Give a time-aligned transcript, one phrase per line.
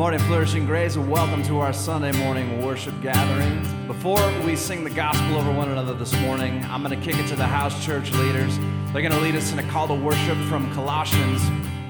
[0.00, 3.60] Morning, Flourishing Grace, and welcome to our Sunday morning worship gathering.
[3.86, 7.28] Before we sing the gospel over one another this morning, I'm going to kick it
[7.28, 8.56] to the house church leaders.
[8.94, 11.42] They're going to lead us in a call to worship from Colossians.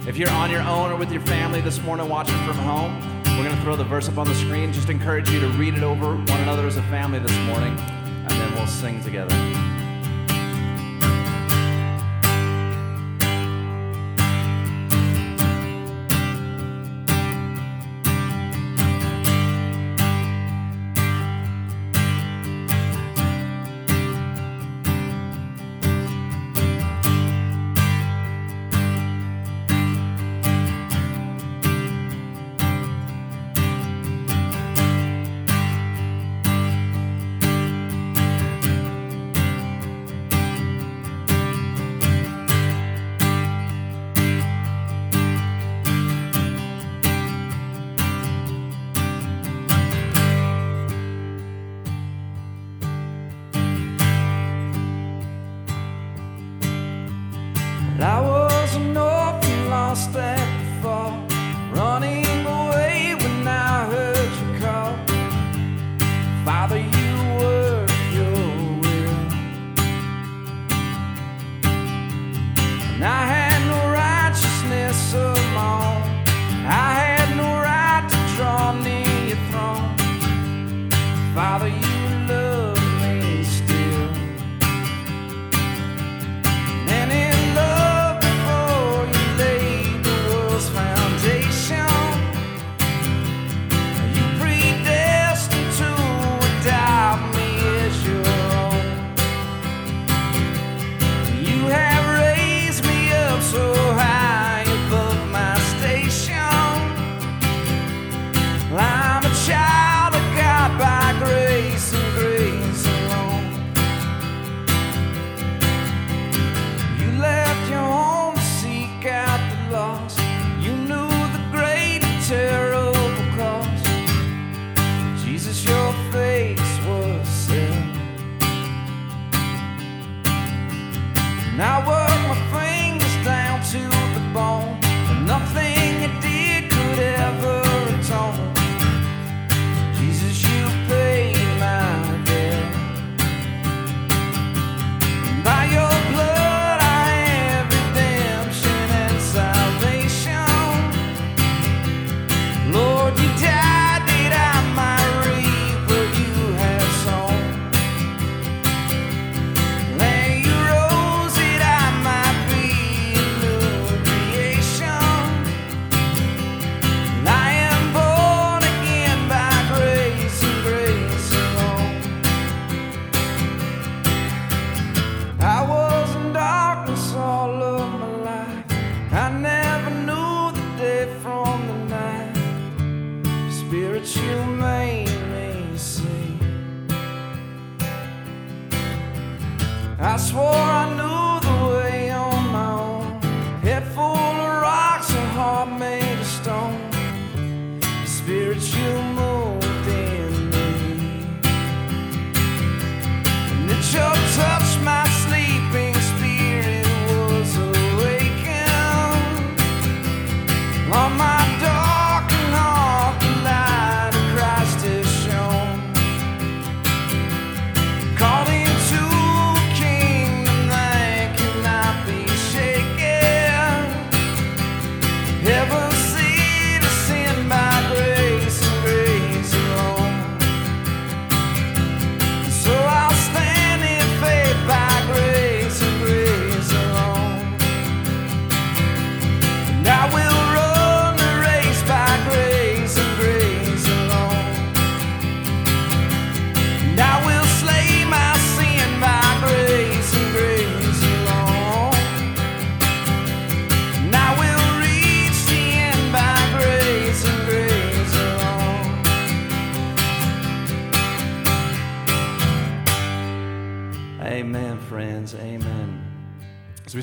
[0.08, 2.98] If you're on your own or with your family this morning watching from home,
[3.38, 4.72] we're going to throw the verse up on the screen.
[4.72, 8.30] Just encourage you to read it over one another as a family this morning, and
[8.30, 9.59] then we'll sing together.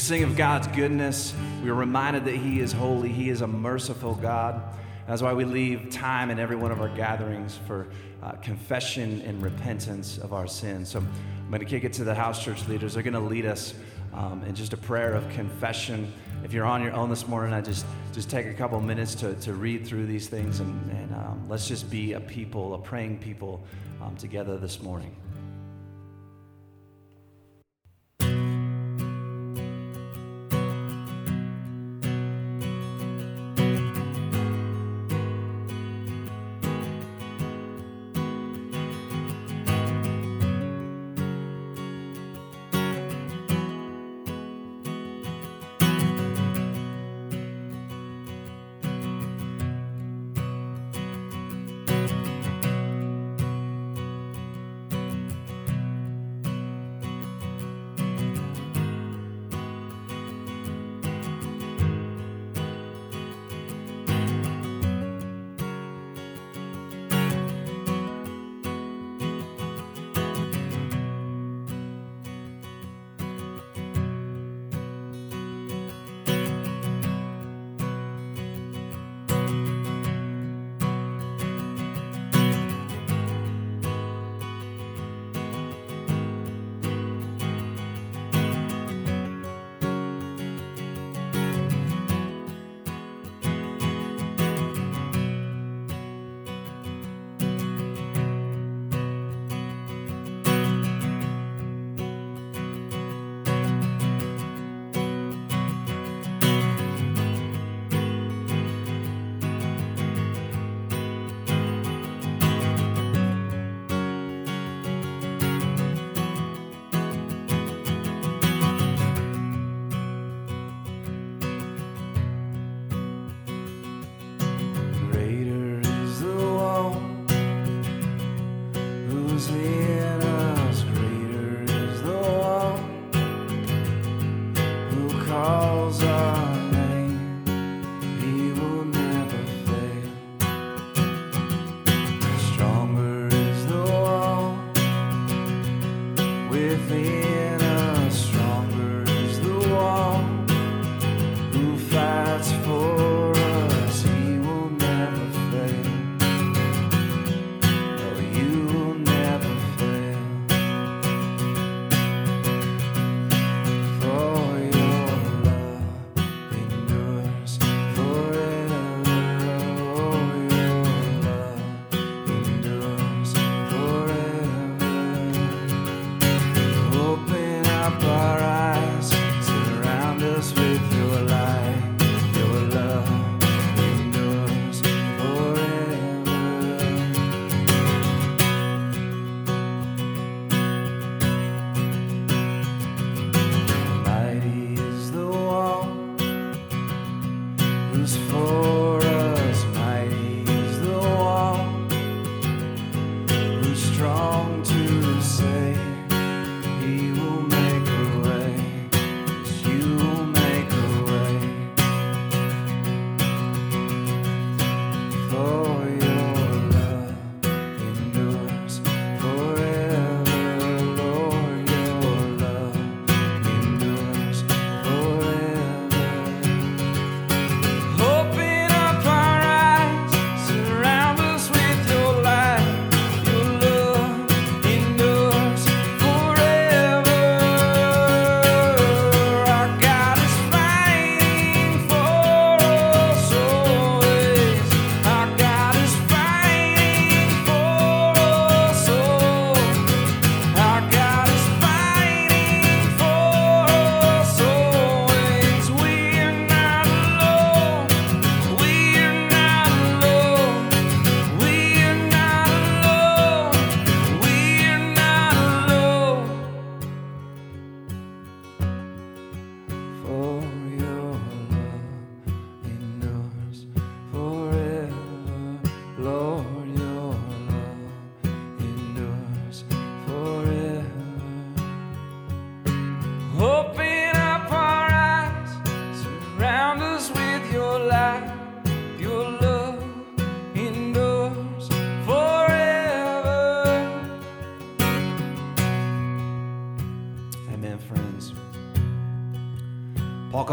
[0.07, 4.15] Sing of God's goodness, we are reminded that He is holy, He is a merciful
[4.15, 4.61] God.
[5.05, 7.87] That's why we leave time in every one of our gatherings for
[8.23, 10.89] uh, confession and repentance of our sins.
[10.91, 12.93] So I'm going to kick it to the house church leaders.
[12.93, 13.73] They're going to lead us
[14.13, 17.61] um, in just a prayer of confession if you're on your own this morning, I
[17.61, 21.45] just just take a couple minutes to, to read through these things and, and um,
[21.49, 23.61] let's just be a people, a praying people
[24.01, 25.15] um, together this morning.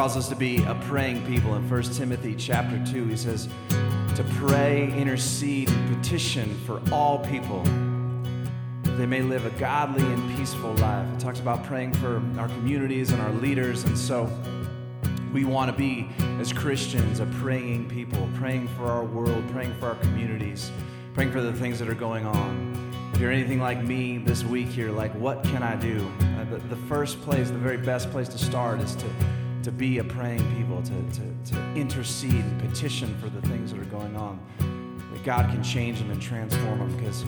[0.05, 1.55] Calls us to be a praying people.
[1.55, 7.63] In 1 Timothy chapter 2, he says to pray, intercede, petition for all people
[8.83, 11.09] that they may live a godly and peaceful life.
[11.15, 13.85] It talks about praying for our communities and our leaders.
[13.85, 14.31] And so
[15.33, 19.87] We want to be, as Christians, a praying people, praying for our world, praying for
[19.87, 20.71] our communities,
[21.13, 22.93] praying for the things that are going on.
[23.15, 26.09] If you're anything like me this week here, like, what can I do?
[26.21, 29.07] Uh, the first place, the very best place to start is to,
[29.65, 33.81] to be a praying people, to, to, to intercede and petition for the things that
[33.81, 34.39] are going on.
[35.13, 37.25] That God can change them and transform them because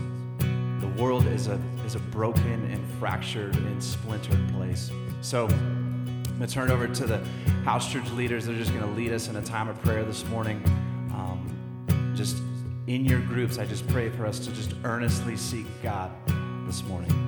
[0.81, 4.91] the world is a, is a broken and fractured and splintered place.
[5.23, 7.19] So, I'm going to turn it over to the
[7.65, 8.45] house church leaders.
[8.45, 10.63] They're just going to lead us in a time of prayer this morning.
[11.15, 12.43] Um, just
[12.87, 16.11] in your groups, I just pray for us to just earnestly seek God
[16.67, 17.26] this morning.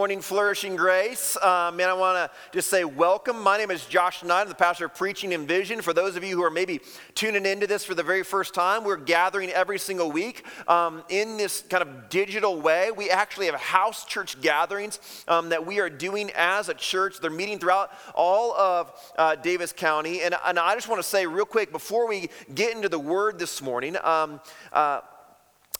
[0.00, 1.36] Morning, Flourishing Grace.
[1.36, 3.38] Uh, man, I want to just say welcome.
[3.42, 4.40] My name is Josh Knight.
[4.40, 5.82] I'm the pastor of Preaching and Vision.
[5.82, 6.80] For those of you who are maybe
[7.14, 11.36] tuning into this for the very first time, we're gathering every single week um, in
[11.36, 12.90] this kind of digital way.
[12.90, 17.20] We actually have house church gatherings um, that we are doing as a church.
[17.20, 20.22] They're meeting throughout all of uh, Davis County.
[20.22, 23.38] And, and I just want to say, real quick, before we get into the word
[23.38, 24.40] this morning, um,
[24.72, 25.02] uh,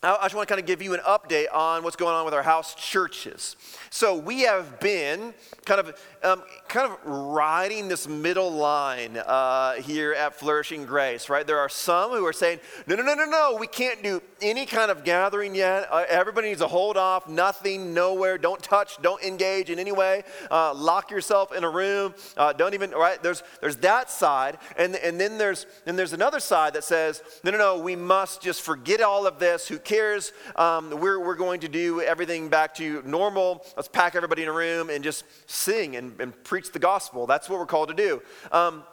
[0.03, 2.33] I just want to kind of give you an update on what's going on with
[2.33, 3.55] our house churches.
[3.91, 5.35] So we have been
[5.67, 11.47] kind of um, kind of riding this middle line uh, here at Flourishing Grace, right?
[11.47, 14.65] There are some who are saying, no, no, no, no, no, we can't do any
[14.65, 15.87] kind of gathering yet.
[15.91, 20.23] Uh, everybody needs to hold off, nothing, nowhere, don't touch, don't engage in any way.
[20.51, 23.23] Uh, lock yourself in a room, uh, don't even, right?
[23.23, 24.57] There's, there's that side.
[24.79, 28.41] And, and then there's, and there's another side that says, no, no, no, we must
[28.41, 29.69] just forget all of this.
[29.69, 30.33] Who cares?
[30.55, 33.67] Um, we're, we're going to do everything back to normal.
[33.77, 37.27] Let's pack everybody in a room and just sing and and, preach the gospel.
[37.27, 38.23] That's what we're called to do.
[38.53, 38.85] Um,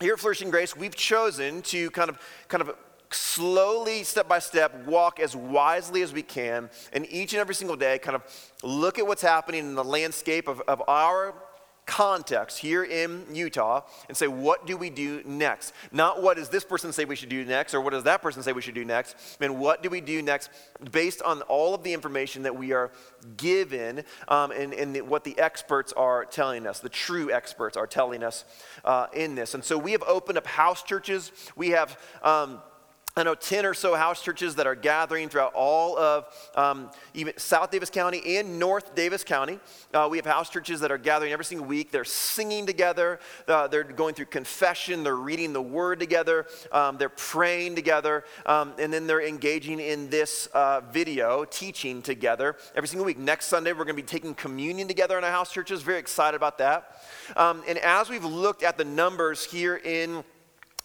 [0.00, 2.18] here at Flourishing Grace, we've chosen to kind of,
[2.48, 2.76] kind of
[3.10, 7.76] slowly, step by step, walk as wisely as we can, and each and every single
[7.76, 8.22] day, kind of
[8.62, 11.34] look at what's happening in the landscape of, of our
[11.86, 15.72] context here in Utah and say, what do we do next?
[15.92, 18.42] Not what does this person say we should do next or what does that person
[18.42, 20.50] say we should do next, and what do we do next
[20.90, 22.90] based on all of the information that we are
[23.36, 28.22] given um, and, and what the experts are telling us, the true experts are telling
[28.22, 28.44] us
[28.84, 29.54] uh, in this.
[29.54, 31.32] And so we have opened up house churches.
[31.54, 31.98] We have.
[32.22, 32.60] Um,
[33.18, 37.32] I know 10 or so house churches that are gathering throughout all of um, even
[37.38, 39.58] South Davis County and North Davis County.
[39.94, 41.90] Uh, we have house churches that are gathering every single week.
[41.90, 47.08] They're singing together, uh, they're going through confession, they're reading the word together, um, they're
[47.08, 53.06] praying together, um, and then they're engaging in this uh, video, teaching together every single
[53.06, 53.16] week.
[53.16, 55.80] Next Sunday, we're going to be taking communion together in our house churches.
[55.80, 57.00] Very excited about that.
[57.34, 60.22] Um, and as we've looked at the numbers here in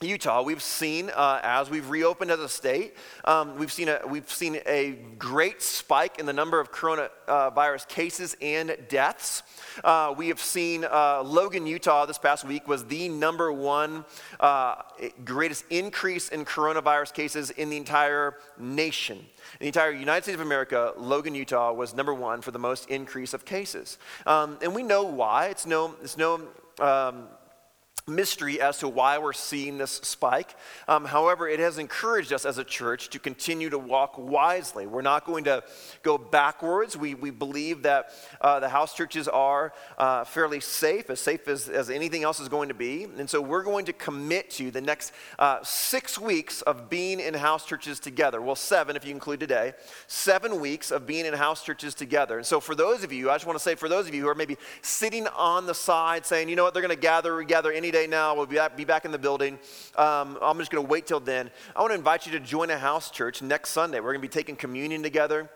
[0.03, 4.31] Utah, we've seen uh, as we've reopened as a state, um, we've seen a we've
[4.31, 9.43] seen a great spike in the number of coronavirus cases and deaths.
[9.83, 14.03] Uh, we have seen uh, Logan, Utah, this past week was the number one
[14.39, 14.81] uh,
[15.23, 19.17] greatest increase in coronavirus cases in the entire nation.
[19.17, 19.25] In
[19.59, 23.35] the entire United States of America, Logan, Utah was number one for the most increase
[23.35, 25.49] of cases, um, and we know why.
[25.49, 26.41] It's no it's no
[26.79, 27.27] um,
[28.07, 30.55] mystery as to why we're seeing this spike.
[30.87, 34.87] Um, however, it has encouraged us as a church to continue to walk wisely.
[34.87, 35.63] We're not going to
[36.03, 36.97] go backwards.
[36.97, 41.69] We, we believe that uh, the house churches are uh, fairly safe, as safe as,
[41.69, 43.03] as anything else is going to be.
[43.03, 47.33] And so we're going to commit to the next uh, six weeks of being in
[47.33, 48.41] house churches together.
[48.41, 49.73] Well, seven if you include today.
[50.07, 52.37] Seven weeks of being in house churches together.
[52.37, 54.21] And so for those of you, I just want to say for those of you
[54.21, 57.41] who are maybe sitting on the side saying, you know what, they're going to gather,
[57.43, 58.35] gather any day now.
[58.35, 59.59] We'll be back, be back in the building.
[59.95, 61.51] Um, I'm just going to wait till then.
[61.75, 63.99] I want to invite you to join a house church next Sunday.
[63.99, 65.49] We're going to be taking communion together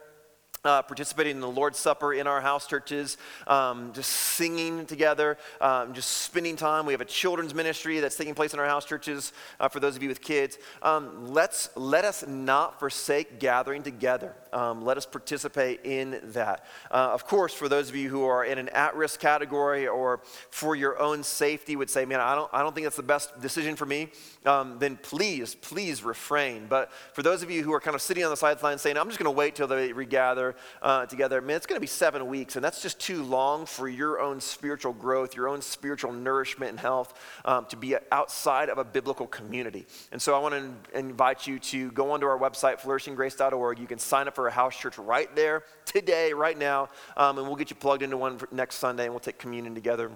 [0.66, 5.94] uh, participating in the Lord's Supper in our house churches, um, just singing together, um,
[5.94, 6.86] just spending time.
[6.86, 9.96] We have a children's ministry that's taking place in our house churches uh, for those
[9.96, 10.58] of you with kids.
[10.82, 14.36] Um, let's, let us not forsake gathering together.
[14.52, 16.66] Um, let us participate in that.
[16.90, 20.22] Uh, of course, for those of you who are in an at risk category or
[20.50, 23.40] for your own safety would say, man, I don't, I don't think that's the best
[23.42, 24.10] decision for me,
[24.46, 26.68] um, then please, please refrain.
[26.68, 29.08] But for those of you who are kind of sitting on the sidelines saying, I'm
[29.08, 31.88] just going to wait till they regather, gather uh, together, man, it's going to be
[31.88, 36.12] seven weeks, and that's just too long for your own spiritual growth, your own spiritual
[36.12, 37.14] nourishment and health
[37.46, 39.86] um, to be outside of a biblical community.
[40.12, 43.80] And so I want to invite you to go onto our website, flourishinggrace.org.
[43.80, 47.48] You can sign up for a house church right there today, right now, um, and
[47.48, 50.12] we'll get you plugged into one next Sunday, and we'll take communion together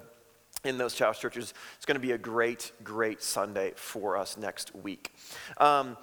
[0.66, 1.54] in those house churches.
[1.78, 5.14] It's going to be a great, great Sunday for us next week.
[5.58, 5.96] Um,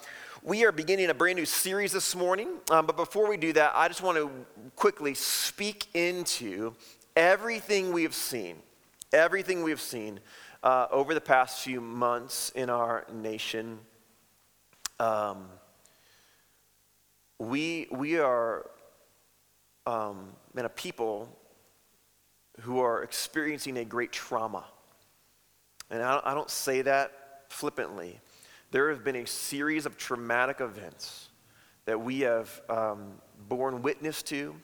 [0.46, 3.72] we are beginning a brand new series this morning, um, but before we do that,
[3.74, 4.30] I just want to
[4.76, 6.72] quickly speak into
[7.16, 8.54] everything we have seen,
[9.12, 10.20] everything we have seen
[10.62, 13.80] uh, over the past few months in our nation.
[15.00, 15.48] Um,
[17.40, 18.70] we, we are
[19.84, 21.28] um, a people
[22.60, 24.64] who are experiencing a great trauma.
[25.90, 27.10] And I, I don't say that
[27.48, 28.20] flippantly.
[28.76, 31.30] There have been a series of traumatic events
[31.86, 33.12] that we have um,
[33.48, 34.54] borne witness to.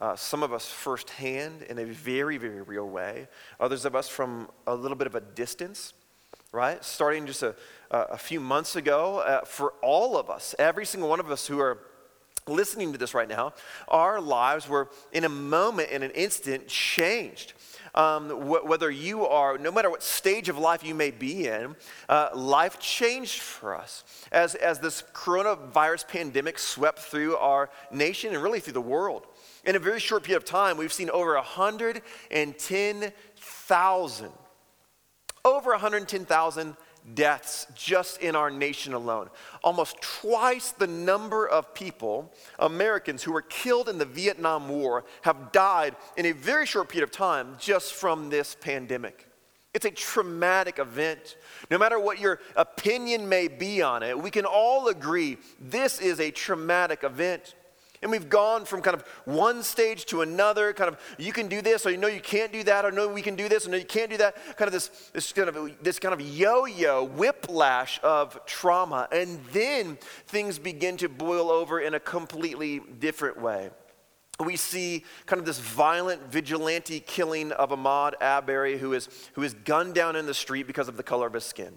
[0.00, 3.26] Uh, some of us firsthand in a very, very real way.
[3.58, 5.92] Others of us from a little bit of a distance,
[6.52, 6.84] right?
[6.84, 7.56] Starting just a,
[7.90, 11.58] a few months ago, uh, for all of us, every single one of us who
[11.58, 11.78] are
[12.48, 13.54] listening to this right now,
[13.88, 17.52] our lives were in a moment, in an instant, changed.
[17.94, 21.76] Um, wh- whether you are, no matter what stage of life you may be in,
[22.08, 24.04] uh, life changed for us.
[24.30, 29.26] As, as this coronavirus pandemic swept through our nation and really through the world.
[29.64, 34.32] In a very short period of time, we've seen over 110,000,
[35.44, 36.76] over 110,000
[37.14, 39.28] deaths just in our nation alone.
[39.62, 45.52] Almost twice the number of people, Americans, who were killed in the Vietnam War have
[45.52, 49.28] died in a very short period of time just from this pandemic.
[49.74, 51.36] It's a traumatic event.
[51.70, 56.20] No matter what your opinion may be on it, we can all agree this is
[56.20, 57.54] a traumatic event.
[58.02, 61.60] And we've gone from kind of one stage to another, kind of you can do
[61.62, 63.70] this, or you know you can't do that, or no, we can do this, or
[63.70, 64.36] no, you can't do that.
[64.56, 69.08] Kind of this, this kind of this kind of yo-yo whiplash of trauma.
[69.10, 73.70] And then things begin to boil over in a completely different way.
[74.44, 79.52] We see kind of this violent vigilante killing of Ahmaud Arbery, who is, who is
[79.52, 81.76] gunned down in the street because of the color of his skin.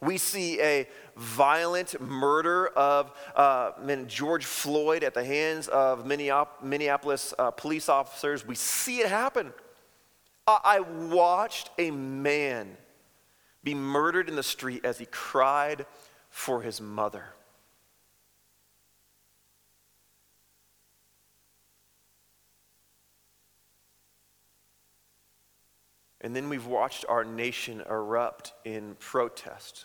[0.00, 3.72] We see a violent murder of uh,
[4.06, 8.46] George Floyd at the hands of Minneapolis uh, police officers.
[8.46, 9.52] We see it happen.
[10.46, 12.76] I watched a man
[13.62, 15.86] be murdered in the street as he cried
[16.28, 17.33] for his mother.
[26.24, 29.84] And then we've watched our nation erupt in protest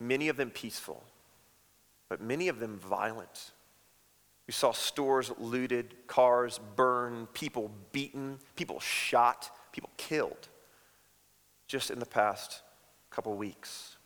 [0.00, 1.04] many of them peaceful,
[2.08, 3.52] but many of them violent.
[4.48, 10.48] We saw stores looted, cars burned, people beaten, people shot, people killed
[11.68, 12.62] just in the past
[13.08, 13.96] couple weeks.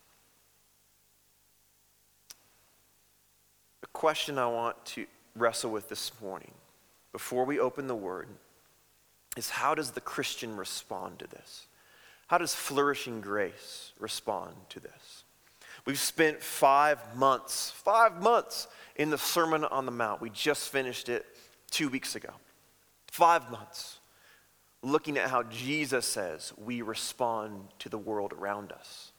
[3.80, 6.52] The question I want to wrestle with this morning
[7.12, 8.28] before we open the Word
[9.38, 11.66] is how does the Christian respond to this?
[12.27, 15.24] How does flourishing grace respond to this?
[15.87, 20.20] We've spent five months, five months in the Sermon on the Mount.
[20.20, 21.24] We just finished it
[21.70, 22.31] two weeks ago.
[23.07, 24.01] Five months
[24.83, 29.12] looking at how Jesus says we respond to the world around us.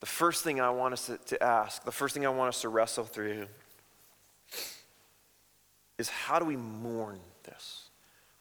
[0.00, 2.68] The first thing I want us to, ask, the first thing I want us to
[2.68, 3.46] wrestle through
[5.98, 7.81] is how do we mourn this?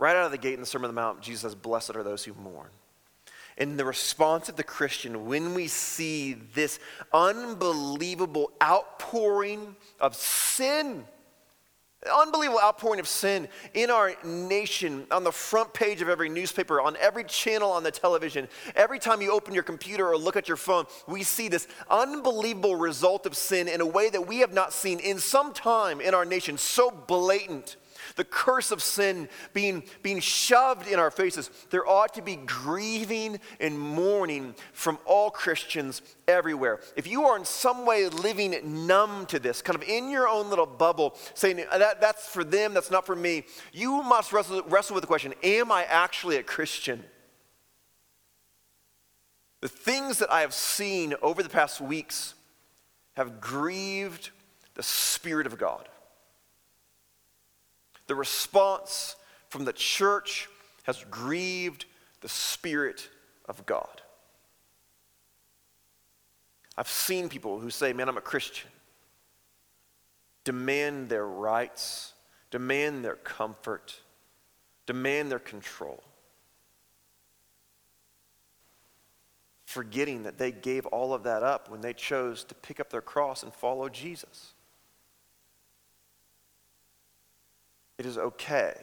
[0.01, 2.01] Right out of the gate in the Sermon on the Mount, Jesus says, Blessed are
[2.01, 2.69] those who mourn
[3.55, 6.79] in the response of the Christian when we see this
[7.13, 11.05] unbelievable outpouring of sin.
[12.11, 16.97] Unbelievable outpouring of sin in our nation, on the front page of every newspaper, on
[16.97, 18.47] every channel on the television.
[18.75, 22.75] Every time you open your computer or look at your phone, we see this unbelievable
[22.75, 26.15] result of sin in a way that we have not seen in some time in
[26.15, 27.75] our nation, so blatant
[28.15, 33.39] the curse of sin being, being shoved in our faces, there ought to be grieving
[33.59, 36.79] and mourning from all Christians everywhere.
[36.95, 40.49] If you are in some way living numb to this, kind of in your own
[40.49, 43.43] little bubble, saying uh, that, that's for them, that's not for me,
[43.73, 47.03] you must wrestle, wrestle with the question Am I actually a Christian?
[49.61, 52.33] The things that I have seen over the past weeks
[53.15, 54.31] have grieved
[54.73, 55.87] the Spirit of God.
[58.11, 59.15] The response
[59.47, 60.49] from the church
[60.83, 61.85] has grieved
[62.19, 63.09] the Spirit
[63.47, 64.01] of God.
[66.77, 68.69] I've seen people who say, Man, I'm a Christian.
[70.43, 72.11] demand their rights,
[72.49, 74.01] demand their comfort,
[74.85, 76.03] demand their control.
[79.63, 82.99] Forgetting that they gave all of that up when they chose to pick up their
[82.99, 84.51] cross and follow Jesus.
[88.01, 88.73] It is okay.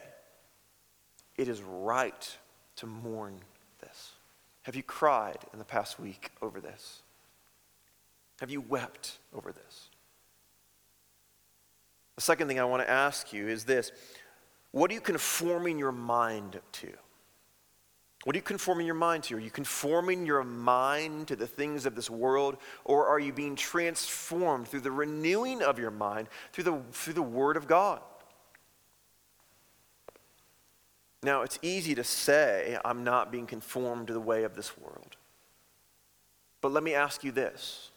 [1.35, 2.37] It is right
[2.77, 3.35] to mourn
[3.81, 4.13] this.
[4.61, 7.01] Have you cried in the past week over this?
[8.39, 9.89] Have you wept over this?
[12.15, 13.91] The second thing I want to ask you is this
[14.71, 16.89] What are you conforming your mind to?
[18.23, 19.35] What are you conforming your mind to?
[19.35, 22.55] Are you conforming your mind to the things of this world,
[22.85, 27.21] or are you being transformed through the renewing of your mind through the, through the
[27.21, 27.99] Word of God?
[31.21, 35.17] Now, it's easy to say, I'm not being conformed to the way of this world.
[36.61, 37.91] But let me ask you this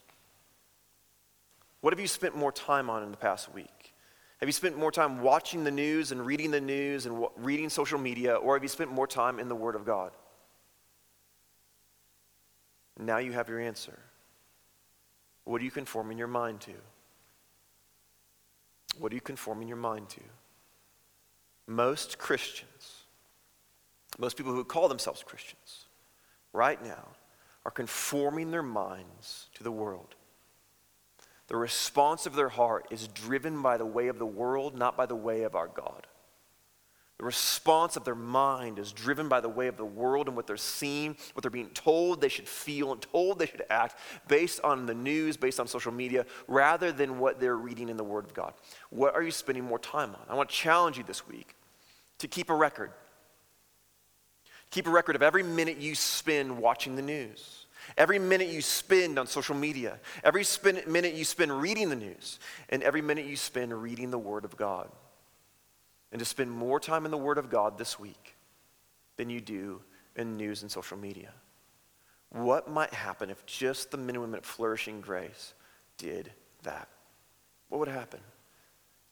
[1.80, 3.94] What have you spent more time on in the past week?
[4.40, 7.98] Have you spent more time watching the news and reading the news and reading social
[7.98, 10.10] media, or have you spent more time in the Word of God?
[12.98, 13.98] Now you have your answer.
[15.44, 16.72] What are you conforming your mind to?
[18.98, 20.20] What are you conforming your mind to?
[21.68, 22.91] Most Christians
[24.18, 25.86] most people who call themselves Christians
[26.52, 27.08] right now
[27.64, 30.14] are conforming their minds to the world.
[31.48, 35.06] The response of their heart is driven by the way of the world, not by
[35.06, 36.06] the way of our God.
[37.18, 40.48] The response of their mind is driven by the way of the world and what
[40.48, 43.96] they're seeing, what they're being told they should feel and told they should act
[44.26, 48.02] based on the news, based on social media, rather than what they're reading in the
[48.02, 48.54] Word of God.
[48.90, 50.22] What are you spending more time on?
[50.28, 51.54] I want to challenge you this week
[52.18, 52.90] to keep a record
[54.72, 57.66] Keep a record of every minute you spend watching the news,
[57.98, 62.40] every minute you spend on social media, every spin, minute you spend reading the news,
[62.70, 64.90] and every minute you spend reading the Word of God.
[66.10, 68.34] And to spend more time in the Word of God this week
[69.18, 69.82] than you do
[70.16, 71.32] in news and social media.
[72.30, 75.52] What might happen if just the men and women at Flourishing Grace
[75.98, 76.88] did that?
[77.68, 78.20] What would happen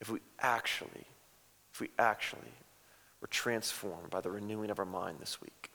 [0.00, 1.04] if we actually,
[1.74, 2.40] if we actually
[3.20, 5.70] we're transformed by the renewing of our mind this week.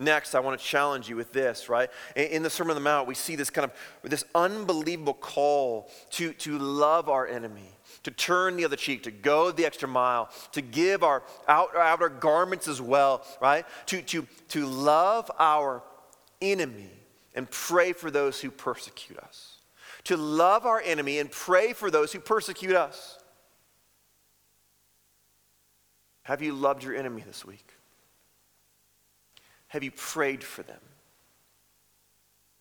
[0.00, 1.90] Next, I want to challenge you with this, right?
[2.14, 3.72] In the Sermon on the Mount, we see this kind of
[4.08, 7.68] this unbelievable call to, to love our enemy,
[8.04, 12.08] to turn the other cheek, to go the extra mile, to give our out, outer
[12.08, 13.66] garments as well, right?
[13.86, 15.82] To, to, to love our
[16.40, 16.90] enemy
[17.34, 19.56] and pray for those who persecute us.
[20.04, 23.17] To love our enemy and pray for those who persecute us.
[26.28, 27.72] Have you loved your enemy this week?
[29.68, 30.80] Have you prayed for them?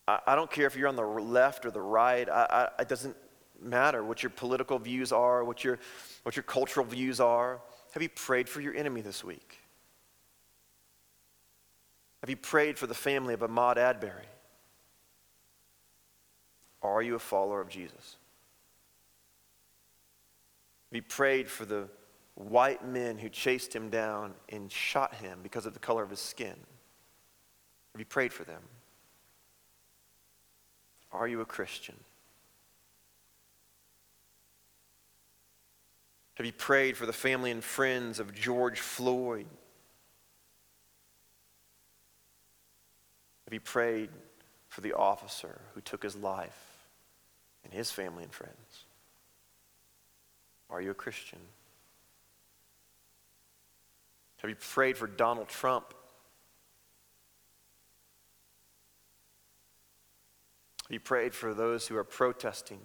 [0.08, 2.88] I, I don't care if you're on the left or the right, I, I, it
[2.88, 3.18] doesn't
[3.62, 5.80] matter what your political views are, what your,
[6.24, 7.60] what your cultural views are.
[7.92, 9.60] Have you prayed for your enemy this week?
[12.22, 14.30] Have you prayed for the family of Ahmaud Arbery?
[16.82, 18.16] Are you a follower of Jesus?
[20.90, 21.90] Have you prayed for the
[22.38, 26.20] white men who chased him down and shot him because of the color of his
[26.20, 26.56] skin?
[27.94, 28.62] Have you prayed for them?
[31.12, 31.96] Are you a Christian?
[36.36, 39.48] Have you prayed for the family and friends of George Floyd?
[43.46, 44.10] Have you prayed
[44.68, 46.86] for the officer who took his life
[47.64, 48.86] and his family and friends?
[50.70, 51.40] Are you a Christian?
[54.38, 55.94] Have you prayed for Donald Trump?
[60.88, 62.80] Have you prayed for those who are protesting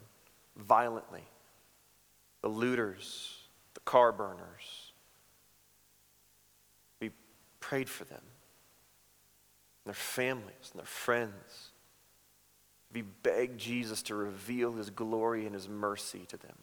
[0.57, 1.25] violently?
[2.41, 3.37] The looters,
[3.75, 4.93] the car burners.
[7.01, 7.11] We
[7.61, 8.23] prayed for them,
[9.85, 11.71] their families, and their friends.
[12.93, 16.57] We begged Jesus to reveal his glory and his mercy to them.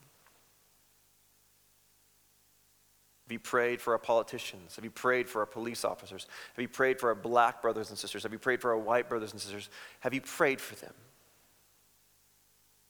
[3.29, 4.75] Have you prayed for our politicians?
[4.75, 6.25] Have you prayed for our police officers?
[6.55, 8.23] Have you prayed for our black brothers and sisters?
[8.23, 9.69] Have you prayed for our white brothers and sisters?
[9.99, 10.95] Have you prayed for them?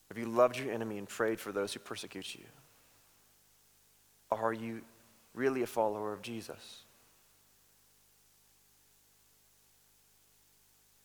[0.08, 2.46] Have you loved your enemy and prayed for those who persecute you?
[4.32, 4.80] Are you
[5.34, 6.84] really a follower of Jesus?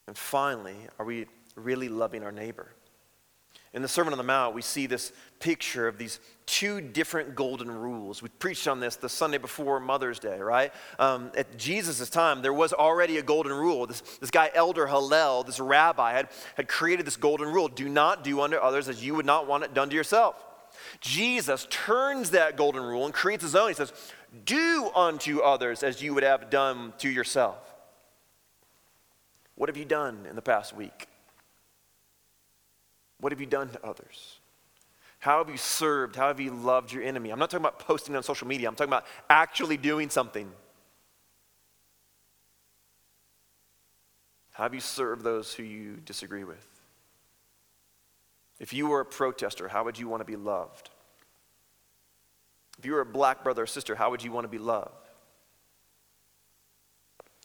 [0.07, 1.27] And finally, are we
[1.57, 2.69] really loving our neighbor?
[3.75, 7.69] In the Sermon on the Mount, we see this picture of these two different golden
[7.69, 8.23] rules.
[8.23, 10.73] We preached on this the Sunday before Mother's Day, right?
[11.01, 13.89] Um, at Jesus' time, there was already a golden rule.
[13.89, 18.23] This, this guy, Elder Hillel, this rabbi, had, had created this golden rule do not
[18.23, 20.37] do unto others as you would not want it done to yourself.
[21.01, 23.69] Jesus turns that golden rule and creates his own.
[23.69, 23.93] He says,
[24.45, 27.59] Do unto others as you would have done to yourself.
[29.57, 31.09] What have you done in the past week?
[33.25, 34.39] What have you done to others?
[35.19, 36.15] How have you served?
[36.15, 37.31] How have you loved your enemy?
[37.31, 40.53] I'm not talking about posting on social media, I'm talking about actually doing something.
[44.53, 46.67] How have you served those who you disagree with?
[48.61, 50.91] If you were a protester, how would you want to be loved?
[52.79, 55.09] If you were a black brother or sister, how would you want to be loved?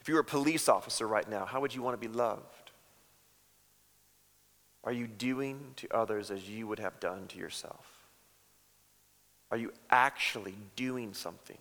[0.02, 2.59] If you were a police officer right now, how would you want to be loved?
[4.84, 7.86] Are you doing to others as you would have done to yourself?
[9.52, 11.58] Are you actually doing something?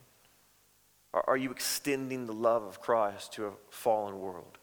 [1.13, 4.59] Are you extending the love of Christ to a fallen world?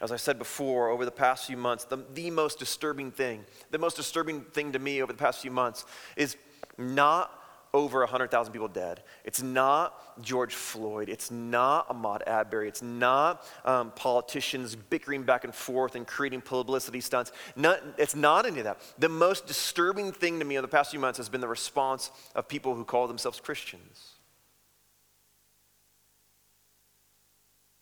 [0.00, 3.78] As I said before, over the past few months, the, the most disturbing thing, the
[3.78, 5.86] most disturbing thing to me over the past few months
[6.16, 6.36] is
[6.76, 7.43] not
[7.74, 9.02] over 100,000 people dead.
[9.24, 11.08] It's not George Floyd.
[11.08, 12.68] It's not Ahmaud Arbery.
[12.68, 17.32] It's not um, politicians bickering back and forth and creating publicity stunts.
[17.56, 18.80] Not, it's not any of that.
[18.98, 22.12] The most disturbing thing to me over the past few months has been the response
[22.36, 24.12] of people who call themselves Christians.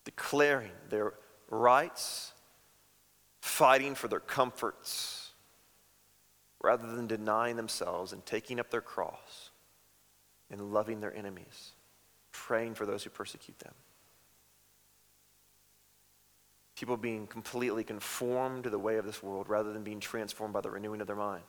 [0.05, 1.13] Declaring their
[1.49, 2.33] rights,
[3.41, 5.29] fighting for their comforts,
[6.63, 9.42] rather than denying themselves and taking up their cross
[10.53, 11.71] and loving their enemies,
[12.31, 13.73] praying for those who persecute them.
[16.77, 20.61] People being completely conformed to the way of this world rather than being transformed by
[20.61, 21.43] the renewing of their mind.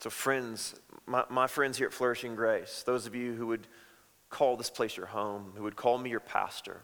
[0.00, 0.74] So, friends,
[1.06, 3.66] my, my friends here at Flourishing Grace, those of you who would
[4.30, 6.80] call this place your home, who would call me your pastor,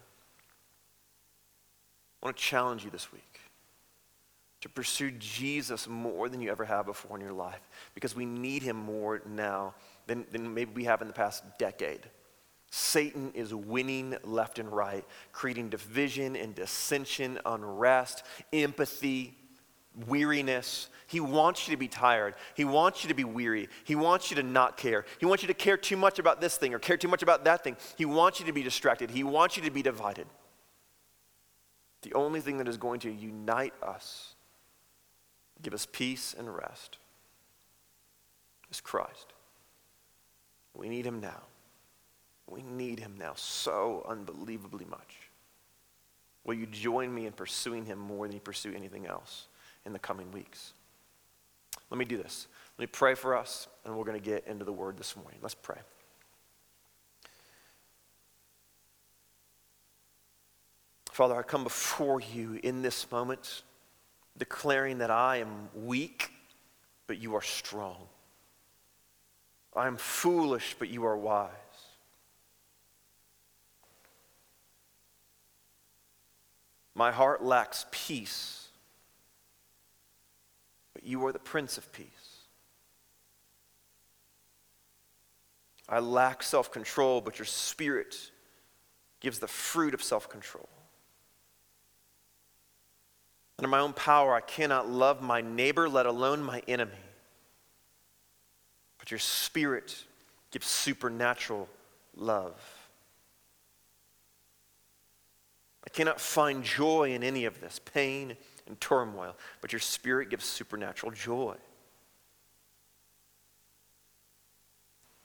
[2.21, 3.38] I want to challenge you this week
[4.61, 8.61] to pursue Jesus more than you ever have before in your life because we need
[8.61, 9.73] him more now
[10.07, 12.09] than, than maybe we have in the past decade.
[12.71, 19.35] Satan is winning left and right, creating division and dissension, unrest, empathy,
[20.07, 20.89] weariness.
[21.07, 22.35] He wants you to be tired.
[22.53, 23.69] He wants you to be weary.
[23.85, 25.05] He wants you to not care.
[25.19, 27.45] He wants you to care too much about this thing or care too much about
[27.45, 27.75] that thing.
[27.97, 29.09] He wants you to be distracted.
[29.09, 30.27] He wants you to be divided.
[32.03, 34.35] The only thing that is going to unite us
[35.61, 36.97] give us peace and rest
[38.71, 39.33] is Christ.
[40.73, 41.41] We need him now.
[42.47, 45.17] We need him now so unbelievably much.
[46.45, 49.47] Will you join me in pursuing him more than you pursue anything else
[49.85, 50.73] in the coming weeks?
[51.89, 52.47] Let me do this.
[52.77, 55.39] Let me pray for us, and we're going to get into the word this morning.
[55.41, 55.77] Let's pray.
[61.11, 63.63] Father, I come before you in this moment
[64.37, 66.31] declaring that I am weak,
[67.07, 67.97] but you are strong.
[69.75, 71.51] I am foolish, but you are wise.
[76.95, 78.67] My heart lacks peace,
[80.93, 82.07] but you are the Prince of Peace.
[85.87, 88.31] I lack self control, but your Spirit
[89.19, 90.69] gives the fruit of self control.
[93.59, 96.93] Under my own power, I cannot love my neighbor, let alone my enemy.
[98.97, 100.01] But your spirit
[100.49, 101.67] gives supernatural
[102.15, 102.55] love.
[105.85, 110.45] I cannot find joy in any of this pain and turmoil, but your spirit gives
[110.45, 111.57] supernatural joy.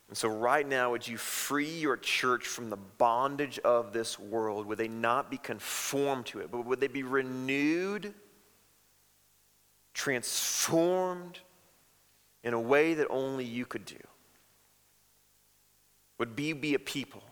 [0.08, 4.66] And so, right now, would you free your church from the bondage of this world?
[4.66, 8.12] Would they not be conformed to it, but would they be renewed
[9.94, 11.38] transformed
[12.42, 13.96] in a way that only you could do?
[16.18, 17.22] Would we be a people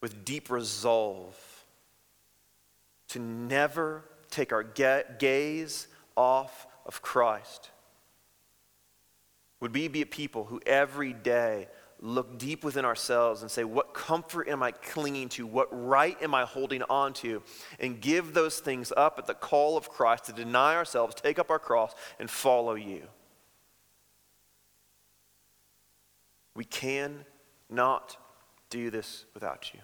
[0.00, 1.36] with deep resolve
[3.08, 7.70] to never take our gaze off of Christ?
[9.60, 11.68] Would we be a people who every day
[12.00, 15.46] look deep within ourselves and say, What comfort am I clinging to?
[15.46, 17.42] What right am I holding on to?
[17.78, 21.50] And give those things up at the call of Christ to deny ourselves, take up
[21.50, 23.02] our cross, and follow you.
[26.54, 27.24] We can
[27.68, 28.16] not
[28.70, 29.80] do this without you.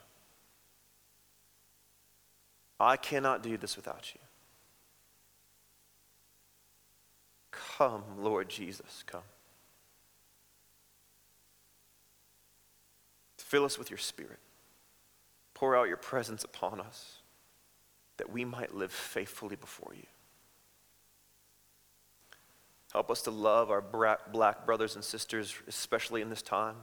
[2.79, 4.21] I cannot do this without you.
[7.51, 9.23] Come, Lord Jesus, come.
[13.47, 14.41] Fill us with your spirit.
[15.55, 17.19] Pour out your presence upon us
[18.17, 20.07] that we might live faithfully before you.
[22.93, 26.75] Help us to love our black brothers and sisters, especially in this time,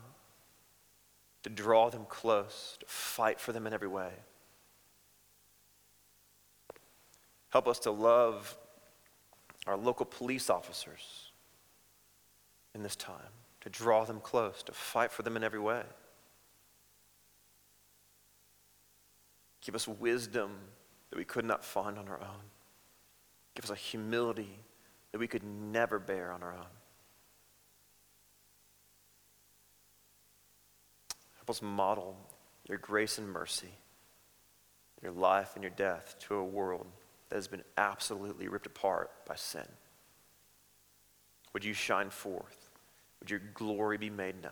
[1.44, 4.12] to draw them close, to fight for them in every way.
[7.50, 8.58] Help us to love
[9.68, 11.32] our local police officers
[12.74, 15.84] in this time, to draw them close, to fight for them in every way.
[19.64, 20.52] Give us wisdom
[21.10, 22.44] that we could not find on our own.
[23.56, 24.60] Give us a humility
[25.12, 26.66] that we could never bear on our own.
[31.38, 32.18] Help us model
[32.68, 33.74] your grace and mercy,
[35.02, 36.88] your life and your death to a world
[37.30, 39.68] that has been absolutely ripped apart by sin.
[41.54, 42.70] Would you shine forth?
[43.20, 44.52] Would your glory be made known?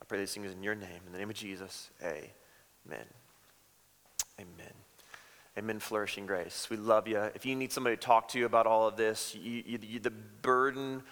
[0.00, 1.00] I pray these things in your name.
[1.06, 3.06] In the name of Jesus, amen.
[4.40, 4.72] Amen.
[5.58, 6.68] Amen, flourishing grace.
[6.70, 7.18] We love you.
[7.34, 9.98] If you need somebody to talk to you about all of this, you, you, you,
[9.98, 11.02] the burden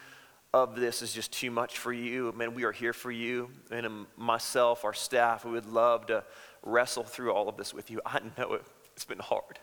[0.54, 2.32] of this is just too much for you.
[2.36, 3.50] Man, we are here for you.
[3.70, 6.22] And um, myself, our staff, we would love to
[6.62, 8.00] wrestle through all of this with you.
[8.06, 8.62] I know it,
[8.94, 9.58] it's been hard.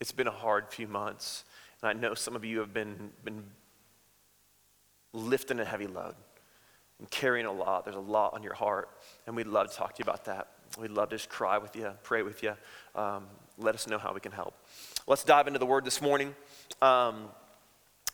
[0.00, 1.44] It's been a hard few months.
[1.82, 3.44] And I know some of you have been, been
[5.12, 6.14] lifting a heavy load
[6.98, 7.84] and carrying a lot.
[7.84, 8.88] There's a lot on your heart.
[9.26, 10.48] And we'd love to talk to you about that.
[10.76, 12.54] We'd love to just cry with you, pray with you.
[12.94, 13.24] Um,
[13.56, 14.54] let us know how we can help.
[15.06, 16.34] Let's dive into the word this morning.
[16.82, 17.28] Um,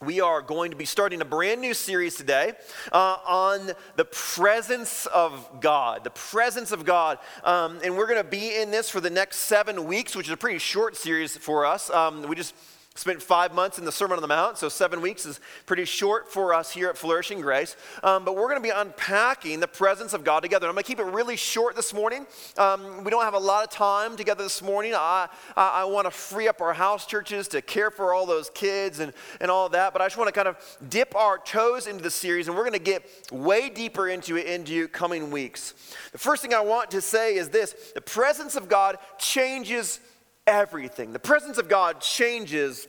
[0.00, 2.52] we are going to be starting a brand new series today
[2.92, 6.04] uh, on the presence of God.
[6.04, 7.18] The presence of God.
[7.42, 10.32] Um, and we're going to be in this for the next seven weeks, which is
[10.32, 11.90] a pretty short series for us.
[11.90, 12.54] Um, we just
[12.96, 16.30] Spent five months in the Sermon on the Mount, so seven weeks is pretty short
[16.30, 17.74] for us here at Flourishing Grace.
[18.04, 20.68] Um, but we're going to be unpacking the presence of God together.
[20.68, 22.24] I'm going to keep it really short this morning.
[22.56, 24.94] Um, we don't have a lot of time together this morning.
[24.94, 25.26] I,
[25.56, 29.00] I, I want to free up our house churches to care for all those kids
[29.00, 29.92] and, and all that.
[29.92, 32.62] But I just want to kind of dip our toes into the series, and we're
[32.62, 35.74] going to get way deeper into it into coming weeks.
[36.12, 39.98] The first thing I want to say is this the presence of God changes
[40.46, 41.12] everything.
[41.12, 42.88] The presence of God changes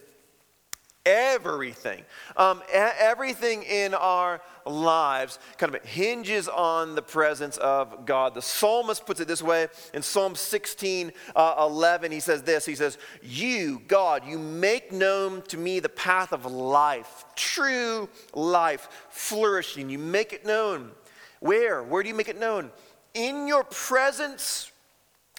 [1.05, 2.03] everything.
[2.35, 8.33] Um, everything in our lives kind of hinges on the presence of God.
[8.33, 12.11] The psalmist puts it this way in Psalm 16 uh, 11.
[12.11, 16.45] He says this He says, You, God, you make known to me the path of
[16.45, 19.89] life, true life, flourishing.
[19.89, 20.91] You make it known.
[21.39, 21.83] Where?
[21.83, 22.71] Where do you make it known?
[23.13, 24.71] In your presence,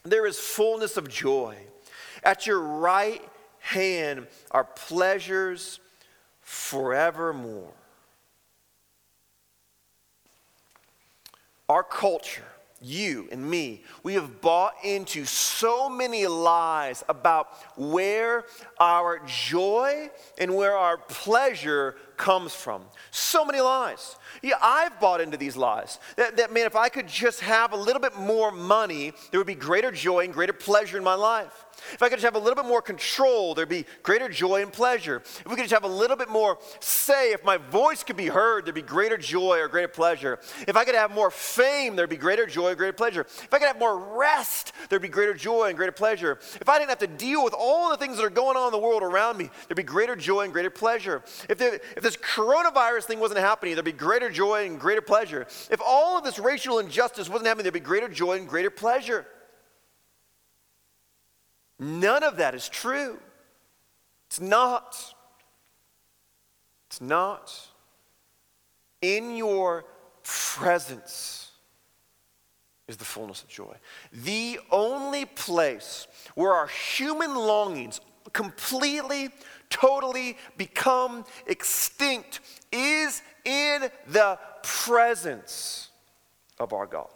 [0.04, 1.56] there is fullness of joy.
[2.26, 3.22] At your right
[3.60, 5.78] hand are pleasures
[6.40, 7.72] forevermore.
[11.68, 12.42] Our culture,
[12.80, 17.46] you and me, we have bought into so many lies about
[17.76, 18.44] where
[18.80, 22.82] our joy and where our pleasure comes from.
[23.12, 24.16] So many lies.
[24.42, 26.00] Yeah, I've bought into these lies.
[26.16, 29.46] That, that, man, if I could just have a little bit more money, there would
[29.46, 31.65] be greater joy and greater pleasure in my life.
[31.92, 34.72] If I could just have a little bit more control, there'd be greater joy and
[34.72, 35.16] pleasure.
[35.16, 38.26] If we could just have a little bit more say, if my voice could be
[38.26, 40.38] heard, there'd be greater joy or greater pleasure.
[40.66, 43.20] If I could have more fame, there'd be greater joy or greater pleasure.
[43.22, 46.38] If I could have more rest, there'd be greater joy and greater pleasure.
[46.60, 48.72] If I didn't have to deal with all the things that are going on in
[48.72, 51.22] the world around me, there'd be greater joy and greater pleasure.
[51.48, 55.46] If, there, if this coronavirus thing wasn't happening, there'd be greater joy and greater pleasure.
[55.70, 59.26] If all of this racial injustice wasn't happening, there'd be greater joy and greater pleasure.
[61.78, 63.18] None of that is true.
[64.28, 65.14] It's not.
[66.88, 67.52] It's not.
[69.02, 69.84] In your
[70.22, 71.52] presence
[72.88, 73.74] is the fullness of joy.
[74.12, 78.00] The only place where our human longings
[78.32, 79.30] completely,
[79.70, 82.40] totally become extinct
[82.72, 85.90] is in the presence
[86.58, 87.15] of our God.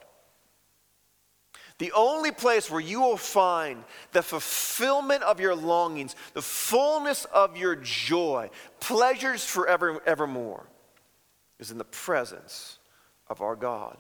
[1.81, 7.57] The only place where you will find the fulfillment of your longings, the fullness of
[7.57, 8.51] your joy,
[8.81, 10.67] pleasures forever evermore,
[11.59, 12.79] is in the presence
[13.29, 13.97] of our God.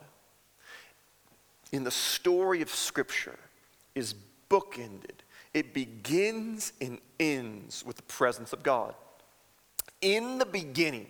[1.72, 3.38] In the story of Scripture
[3.94, 4.14] is
[4.50, 5.22] bookended.
[5.54, 8.94] It begins and ends with the presence of God.
[10.02, 11.06] In the beginning,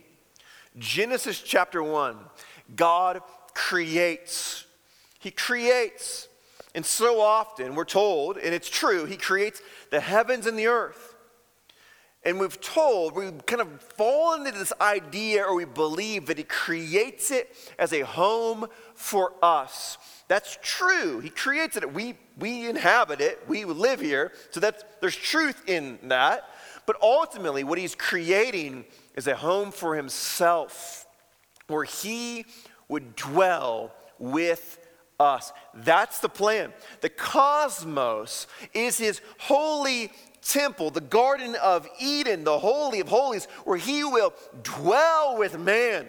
[0.78, 2.16] Genesis chapter 1,
[2.76, 3.22] God
[3.54, 4.66] creates.
[5.18, 6.28] He creates.
[6.74, 9.60] And so often we're told, and it's true, he creates
[9.90, 11.16] the heavens and the earth.
[12.22, 16.44] And we've told, we kind of fallen into this idea or we believe that he
[16.44, 19.96] creates it as a home for us.
[20.28, 21.20] That's true.
[21.20, 21.92] He creates it.
[21.92, 23.42] We, we inhabit it.
[23.48, 24.32] We live here.
[24.50, 26.44] So that's, there's truth in that.
[26.84, 28.84] But ultimately, what he's creating
[29.16, 31.06] is a home for himself
[31.68, 32.44] where he
[32.88, 34.79] would dwell with
[35.20, 35.52] us.
[35.74, 36.72] That's the plan.
[37.02, 40.10] The cosmos is his holy
[40.42, 46.08] temple, the Garden of Eden, the Holy of Holies, where he will dwell with man.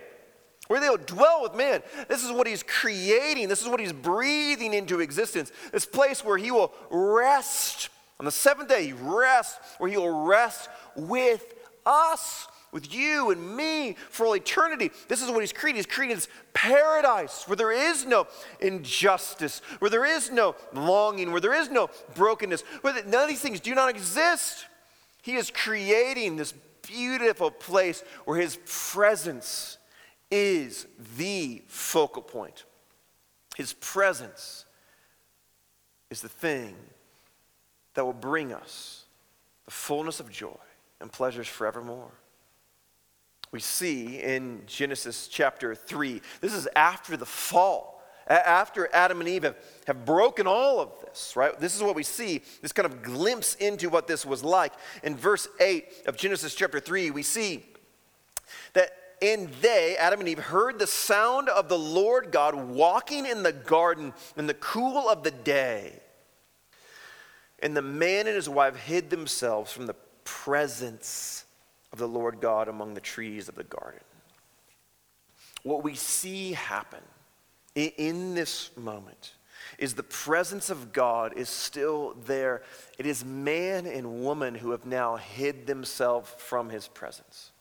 [0.67, 1.83] Where they'll dwell with man.
[2.07, 3.49] This is what he's creating.
[3.49, 5.51] This is what he's breathing into existence.
[5.73, 7.89] This place where he will rest.
[8.21, 11.43] On the seventh day, he rests, where he will rest with
[11.85, 14.91] us with you and me for all eternity.
[15.07, 15.77] This is what he's creating.
[15.77, 18.27] He's creating this paradise where there is no
[18.59, 23.41] injustice, where there is no longing, where there is no brokenness, where none of these
[23.41, 24.65] things do not exist.
[25.21, 26.53] He is creating this
[26.87, 29.77] beautiful place where his presence
[30.29, 32.63] is the focal point.
[33.55, 34.65] His presence
[36.09, 36.75] is the thing
[37.93, 39.05] that will bring us
[39.65, 40.57] the fullness of joy
[41.01, 42.11] and pleasures forevermore
[43.51, 46.21] we see in Genesis chapter 3.
[46.39, 51.33] This is after the fall, after Adam and Eve have, have broken all of this,
[51.35, 51.59] right?
[51.59, 54.71] This is what we see, this kind of glimpse into what this was like.
[55.03, 57.65] In verse 8 of Genesis chapter 3, we see
[58.73, 58.91] that
[59.21, 63.53] and they, Adam and Eve, heard the sound of the Lord God walking in the
[63.53, 65.99] garden in the cool of the day.
[67.59, 69.93] And the man and his wife hid themselves from the
[70.23, 71.45] presence
[71.93, 74.01] of the Lord God among the trees of the garden.
[75.63, 77.01] What we see happen
[77.75, 79.33] in this moment
[79.77, 82.63] is the presence of God is still there.
[82.97, 87.51] It is man and woman who have now hid themselves from his presence.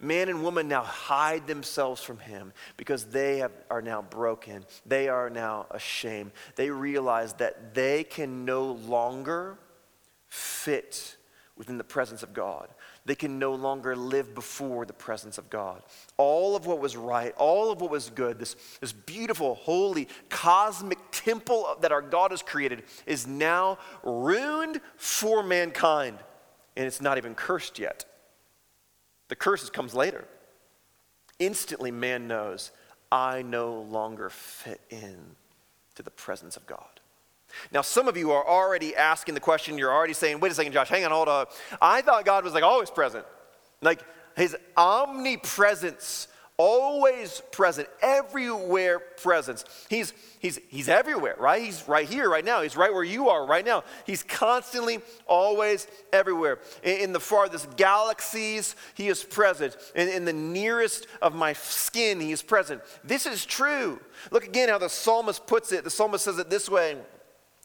[0.00, 4.64] Man and woman now hide themselves from him because they have, are now broken.
[4.86, 6.30] They are now ashamed.
[6.54, 9.58] They realize that they can no longer
[10.28, 11.16] fit
[11.56, 12.68] within the presence of God
[13.08, 15.82] they can no longer live before the presence of God.
[16.18, 20.98] All of what was right, all of what was good, this, this beautiful, holy, cosmic
[21.10, 26.18] temple that our God has created is now ruined for mankind.
[26.76, 28.04] And it's not even cursed yet.
[29.28, 30.26] The curse comes later.
[31.38, 32.72] Instantly, man knows,
[33.10, 35.16] I no longer fit in
[35.94, 36.97] to the presence of God.
[37.72, 40.72] Now, some of you are already asking the question, you're already saying, wait a second,
[40.72, 41.46] Josh, hang on, hold on.
[41.80, 43.24] I thought God was like always present.
[43.80, 44.02] Like
[44.36, 49.64] his omnipresence, always present, everywhere presence.
[49.88, 51.62] He's, he's, he's everywhere, right?
[51.62, 52.62] He's right here, right now.
[52.62, 53.84] He's right where you are right now.
[54.04, 56.58] He's constantly, always, everywhere.
[56.82, 59.76] In, in the farthest galaxies, he is present.
[59.94, 62.82] In, in the nearest of my skin, he is present.
[63.04, 64.00] This is true.
[64.32, 65.84] Look again how the psalmist puts it.
[65.84, 66.96] The psalmist says it this way.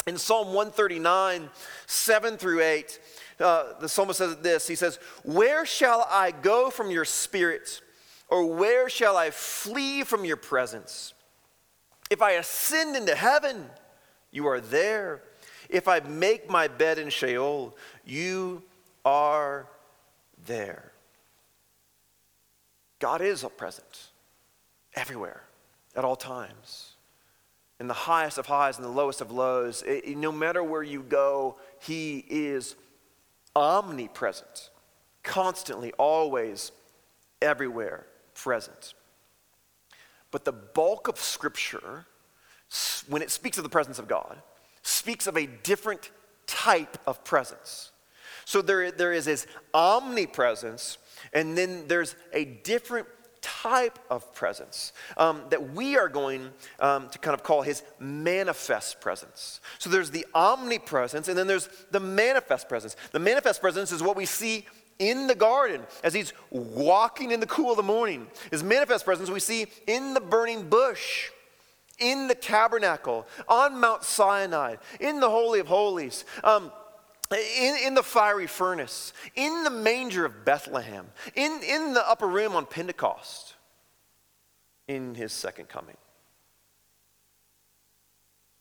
[0.05, 1.49] In Psalm 139,
[1.85, 2.99] 7 through 8,
[3.39, 7.81] uh, the psalmist says this He says, Where shall I go from your spirit?
[8.29, 11.13] Or where shall I flee from your presence?
[12.09, 13.69] If I ascend into heaven,
[14.31, 15.21] you are there.
[15.69, 17.75] If I make my bed in Sheol,
[18.05, 18.63] you
[19.05, 19.67] are
[20.45, 20.91] there.
[22.99, 24.07] God is present
[24.95, 25.43] everywhere,
[25.95, 26.92] at all times
[27.83, 29.83] and the highest of highs and the lowest of lows.
[29.85, 32.77] It, no matter where you go, He is
[33.57, 34.69] omnipresent,
[35.21, 36.71] constantly, always,
[37.41, 38.05] everywhere
[38.35, 38.93] present.
[40.31, 42.05] But the bulk of Scripture,
[43.09, 44.41] when it speaks of the presence of God,
[44.81, 46.09] speaks of a different
[46.47, 47.91] type of presence.
[48.45, 50.99] So there, there is his omnipresence,
[51.33, 53.07] and then there's a different
[53.43, 59.01] type of presence um, that we are going um, to kind of call his manifest
[59.01, 59.61] presence.
[59.77, 62.95] So there's the omnipresence, and then there's the manifest presence.
[63.11, 64.65] The manifest presence is what we see
[64.97, 68.27] in the garden as he's walking in the cool of the morning.
[68.49, 71.29] His manifest presence we see in the burning bush.
[71.99, 76.25] In the tabernacle, on Mount Sinai, in the Holy of Holies.
[76.43, 76.71] Um,
[77.39, 82.55] in, in the fiery furnace, in the manger of Bethlehem, in, in the upper room
[82.55, 83.55] on Pentecost,
[84.87, 85.97] in his second coming.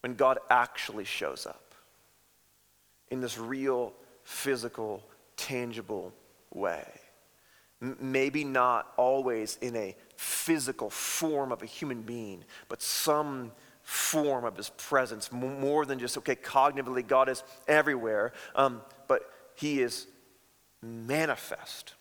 [0.01, 1.75] When God actually shows up
[3.11, 3.93] in this real,
[4.25, 5.03] physical,
[5.37, 6.13] tangible
[6.53, 6.87] way.
[7.81, 13.53] Maybe not always in a physical form of a human being, but some
[13.83, 19.81] form of his presence, more than just, okay, cognitively, God is everywhere, um, but he
[19.81, 20.07] is
[20.81, 21.95] manifest.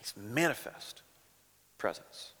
[0.00, 1.02] He's manifest
[1.78, 2.32] presence.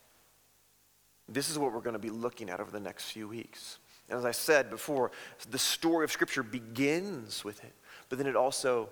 [1.28, 3.78] This is what we're going to be looking at over the next few weeks.
[4.08, 5.12] And as I said before,
[5.50, 7.74] the story of Scripture begins with it,
[8.08, 8.88] but then it also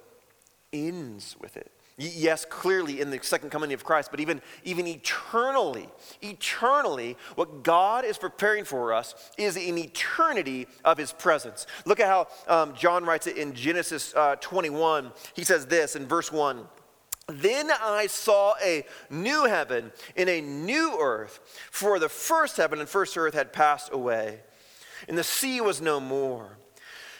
[0.72, 1.72] ends with it.
[2.01, 5.89] Yes, clearly in the second coming of Christ, but even, even eternally,
[6.23, 11.67] eternally, what God is preparing for us is an eternity of his presence.
[11.87, 15.11] Look at how um, John writes it in Genesis uh, 21.
[15.35, 16.65] He says this in verse 1
[17.27, 21.41] Then I saw a new heaven and a new earth,
[21.73, 24.39] for the first heaven and first earth had passed away,
[25.09, 26.59] and the sea was no more.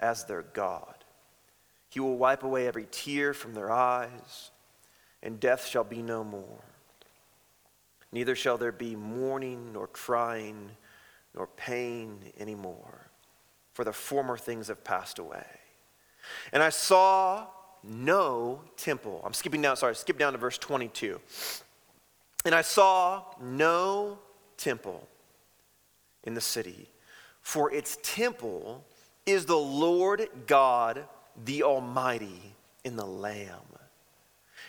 [0.00, 0.94] as their God.
[1.88, 4.50] He will wipe away every tear from their eyes,
[5.22, 6.64] and death shall be no more.
[8.12, 10.70] Neither shall there be mourning, nor crying,
[11.34, 13.08] nor pain anymore,
[13.72, 15.46] for the former things have passed away.
[16.52, 17.46] And I saw
[17.82, 19.22] no temple.
[19.24, 21.20] I'm skipping down, sorry, skip down to verse 22.
[22.44, 24.18] And I saw no
[24.56, 25.06] temple
[26.24, 26.88] in the city,
[27.40, 28.84] for its temple
[29.26, 31.04] is the Lord God,
[31.44, 32.54] the Almighty,
[32.84, 33.60] in the Lamb.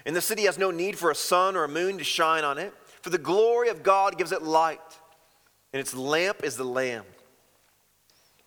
[0.05, 2.57] And the city has no need for a sun or a moon to shine on
[2.57, 4.79] it, for the glory of God gives it light,
[5.73, 7.05] and its lamp is the Lamb.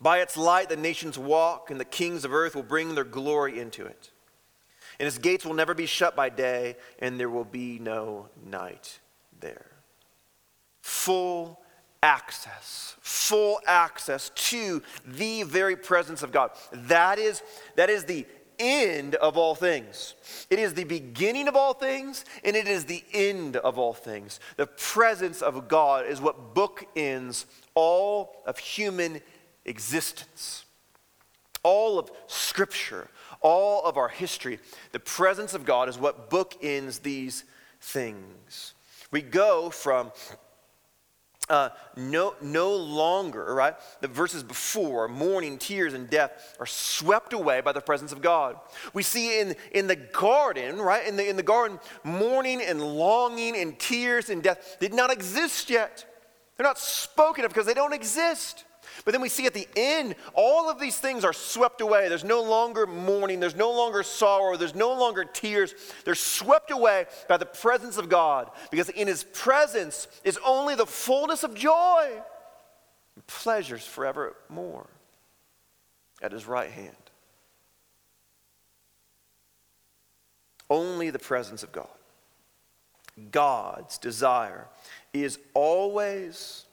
[0.01, 3.59] By its light, the nations walk, and the kings of earth will bring their glory
[3.59, 4.11] into it.
[5.01, 8.99] And its gates will never be shut by day, and there will be no night
[9.41, 9.67] there.
[10.83, 11.61] Full
[12.05, 16.51] access, full access to the very presence of God.
[16.71, 17.43] That is,
[17.77, 18.27] that is the
[18.59, 20.15] end of all things.
[20.51, 24.39] It is the beginning of all things, and it is the end of all things.
[24.57, 29.23] The presence of God is what bookends all of human
[29.65, 30.67] existence,
[31.63, 33.09] all of Scripture,
[33.41, 34.59] all of our history.
[34.93, 37.45] The presence of God is what bookends these
[37.81, 38.75] things.
[39.11, 40.13] We go from
[41.49, 43.75] uh, no, no longer, right?
[44.01, 48.57] The verses before, mourning, tears, and death are swept away by the presence of God.
[48.95, 51.07] We see in, in the garden, right?
[51.07, 55.69] In the, in the garden, mourning and longing and tears and death did not exist
[55.69, 56.07] yet.
[56.57, 58.65] They're not spoken of because they don't exist.
[59.05, 62.09] But then we see at the end, all of these things are swept away.
[62.09, 65.75] There's no longer mourning, there's no longer sorrow, there's no longer tears.
[66.05, 70.87] They're swept away by the presence of God because in His presence is only the
[70.87, 72.09] fullness of joy
[73.15, 74.87] and pleasures forevermore
[76.23, 76.97] at His right hand.
[80.71, 81.89] Only the presence of God.
[83.31, 84.67] God's desire
[85.13, 86.65] is always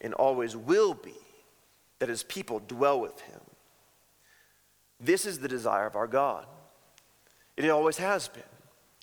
[0.00, 1.14] and always will be
[1.98, 3.40] that his people dwell with him.
[5.00, 6.46] This is the desire of our God.
[7.56, 8.42] It always has been.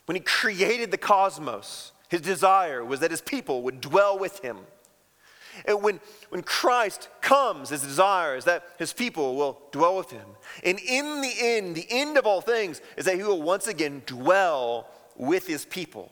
[0.05, 4.57] When he created the cosmos, his desire was that his people would dwell with him.
[5.65, 10.25] And when, when Christ comes, his desire is that his people will dwell with him.
[10.63, 14.03] And in the end, the end of all things is that he will once again
[14.05, 16.11] dwell with his people.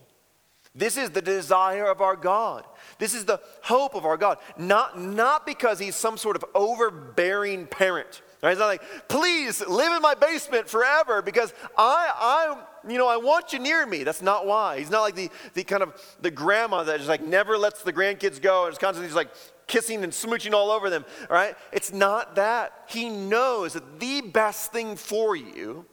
[0.75, 2.65] This is the desire of our God.
[2.97, 4.39] This is the hope of our God.
[4.57, 8.23] Not, not because he's some sort of overbearing parent.
[8.41, 8.49] Right?
[8.49, 13.17] He's not like, please live in my basement forever because I, I, you know, I
[13.17, 14.03] want you near me.
[14.03, 14.79] That's not why.
[14.79, 17.93] He's not like the, the kind of the grandma that just like never lets the
[17.93, 19.29] grandkids go and is constantly just like
[19.67, 21.05] kissing and smooching all over them.
[21.29, 21.55] All right?
[21.71, 22.73] It's not that.
[22.87, 25.85] He knows that the best thing for you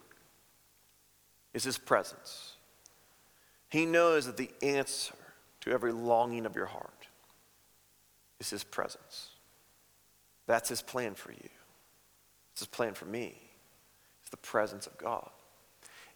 [1.52, 2.39] is his presence.
[3.70, 5.14] He knows that the answer
[5.60, 7.06] to every longing of your heart
[8.40, 9.30] is His presence.
[10.46, 11.48] That's His plan for you.
[12.52, 13.36] It's His plan for me.
[14.22, 15.30] It's the presence of God.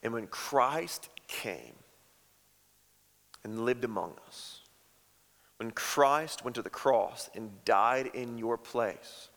[0.03, 1.75] And when Christ came
[3.45, 4.61] and lived among us,
[5.59, 9.29] when Christ went to the cross and died in your place,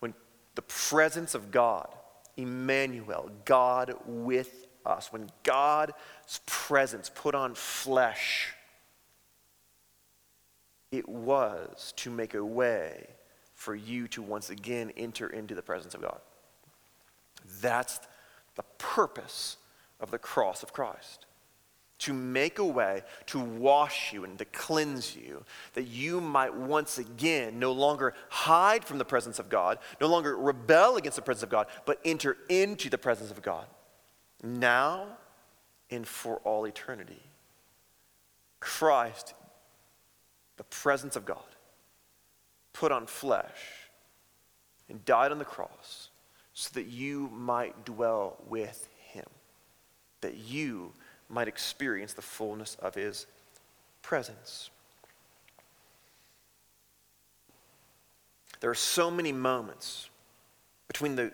[0.00, 0.14] when
[0.56, 1.88] the presence of God,
[2.36, 5.92] Emmanuel, God with us, when God's
[6.46, 8.54] presence put on flesh,
[10.90, 13.08] it was to make a way
[13.54, 16.20] for you to once again enter into the presence of God.
[17.60, 18.00] That's
[18.56, 19.56] the purpose
[20.00, 21.26] of the cross of Christ.
[22.00, 26.98] To make a way to wash you and to cleanse you, that you might once
[26.98, 31.44] again no longer hide from the presence of God, no longer rebel against the presence
[31.44, 33.66] of God, but enter into the presence of God.
[34.42, 35.06] Now
[35.90, 37.22] and for all eternity.
[38.60, 39.34] Christ,
[40.56, 41.38] the presence of God,
[42.72, 43.88] put on flesh
[44.88, 46.08] and died on the cross
[46.54, 49.26] so that you might dwell with him,
[50.20, 50.92] that you
[51.28, 53.26] might experience the fullness of his
[54.02, 54.70] presence.
[58.60, 60.08] There are so many moments
[60.86, 61.32] between the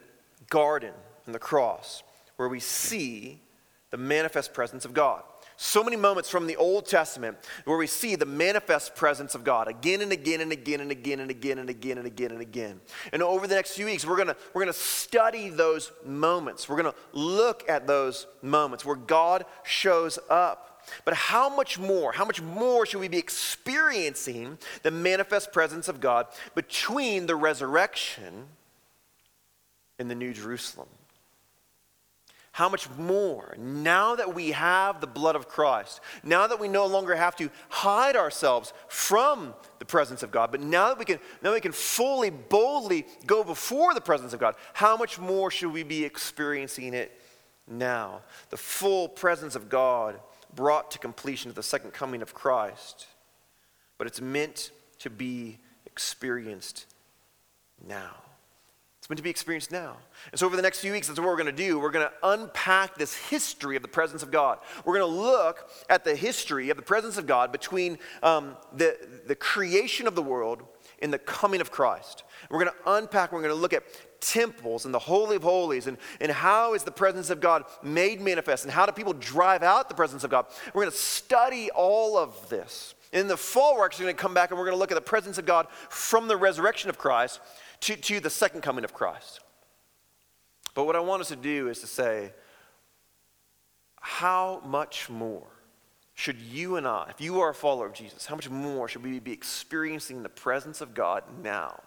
[0.48, 0.94] garden
[1.26, 2.02] and the cross
[2.38, 3.42] where we see
[3.90, 5.22] the manifest presence of God.
[5.60, 9.66] So many moments from the Old Testament where we see the manifest presence of God
[9.66, 12.80] again and again and again and again and again and again and again and again.
[13.12, 16.68] And over the next few weeks, we're gonna, we're gonna study those moments.
[16.68, 20.84] We're gonna look at those moments where God shows up.
[21.04, 26.00] But how much more, how much more should we be experiencing the manifest presence of
[26.00, 28.46] God between the resurrection
[29.98, 30.88] and the New Jerusalem?
[32.58, 36.86] How much more, now that we have the blood of Christ, now that we no
[36.86, 41.20] longer have to hide ourselves from the presence of God, but now that we can,
[41.40, 45.72] now we can fully, boldly go before the presence of God, how much more should
[45.72, 47.16] we be experiencing it
[47.68, 48.22] now?
[48.50, 50.18] The full presence of God
[50.52, 53.06] brought to completion at the second coming of Christ,
[53.98, 56.86] but it's meant to be experienced
[57.86, 58.16] now.
[59.08, 59.96] It's meant to be experienced now.
[60.32, 61.78] And so, over the next few weeks, that's what we're going to do.
[61.78, 64.58] We're going to unpack this history of the presence of God.
[64.84, 68.98] We're going to look at the history of the presence of God between um, the,
[69.26, 70.62] the creation of the world
[71.00, 72.24] and the coming of Christ.
[72.50, 73.84] We're going to unpack, we're going to look at
[74.20, 78.20] temples and the Holy of Holies and, and how is the presence of God made
[78.20, 80.44] manifest and how do people drive out the presence of God.
[80.74, 82.94] We're going to study all of this.
[83.10, 84.96] In the fall, we're actually going to come back and we're going to look at
[84.96, 87.40] the presence of God from the resurrection of Christ
[87.80, 89.40] to, to the second coming of Christ.
[90.74, 92.32] But what I want us to do is to say,
[94.00, 95.46] how much more
[96.14, 99.04] should you and I, if you are a follower of Jesus, how much more should
[99.04, 101.80] we be experiencing the presence of God now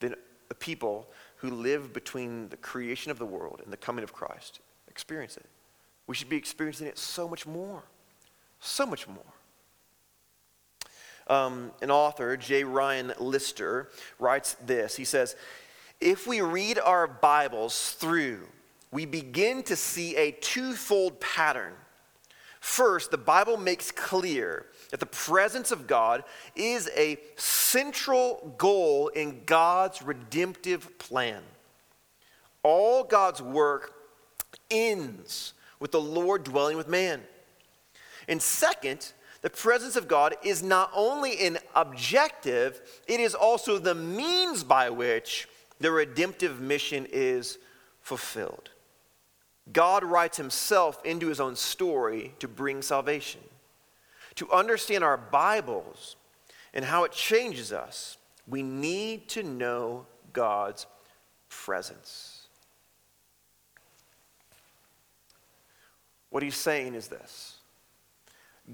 [0.00, 0.14] than
[0.48, 4.60] the people who live between the creation of the world and the coming of Christ
[4.88, 5.46] experience it?
[6.06, 7.82] We should be experiencing it so much more.
[8.60, 9.34] So much more.
[11.28, 12.64] Um, an author, J.
[12.64, 14.96] Ryan Lister, writes this.
[14.96, 15.34] He says,
[16.00, 18.46] If we read our Bibles through,
[18.92, 21.74] we begin to see a twofold pattern.
[22.60, 26.24] First, the Bible makes clear that the presence of God
[26.54, 31.42] is a central goal in God's redemptive plan.
[32.62, 33.94] All God's work
[34.70, 37.22] ends with the Lord dwelling with man.
[38.26, 39.12] And second,
[39.46, 44.90] the presence of God is not only an objective, it is also the means by
[44.90, 45.46] which
[45.78, 47.56] the redemptive mission is
[48.00, 48.70] fulfilled.
[49.72, 53.40] God writes himself into his own story to bring salvation.
[54.34, 56.16] To understand our Bibles
[56.74, 58.18] and how it changes us,
[58.48, 60.86] we need to know God's
[61.48, 62.48] presence.
[66.30, 67.55] What he's saying is this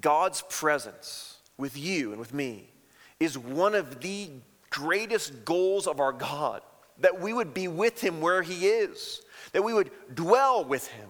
[0.00, 2.70] God's presence with you and with me
[3.20, 4.30] is one of the
[4.70, 6.62] greatest goals of our God.
[6.98, 9.22] That we would be with him where he is,
[9.52, 11.08] that we would dwell with him.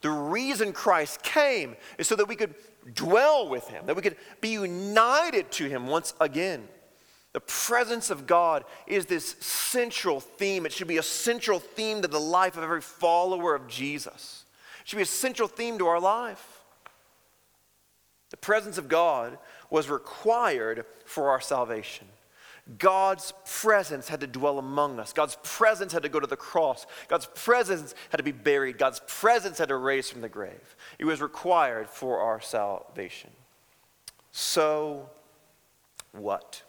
[0.00, 2.54] The reason Christ came is so that we could
[2.94, 6.68] dwell with him, that we could be united to him once again.
[7.32, 10.64] The presence of God is this central theme.
[10.64, 14.44] It should be a central theme to the life of every follower of Jesus.
[14.80, 16.57] It should be a central theme to our life.
[18.30, 19.38] The presence of God
[19.70, 22.06] was required for our salvation.
[22.76, 25.14] God's presence had to dwell among us.
[25.14, 26.86] God's presence had to go to the cross.
[27.08, 28.76] God's presence had to be buried.
[28.76, 30.76] God's presence had to raise from the grave.
[30.98, 33.30] It was required for our salvation.
[34.32, 35.08] So,
[36.12, 36.62] what?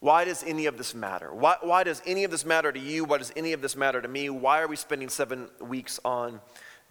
[0.00, 1.32] Why does any of this matter?
[1.32, 3.04] Why, why does any of this matter to you?
[3.04, 4.28] Why does any of this matter to me?
[4.28, 6.40] Why are we spending seven weeks on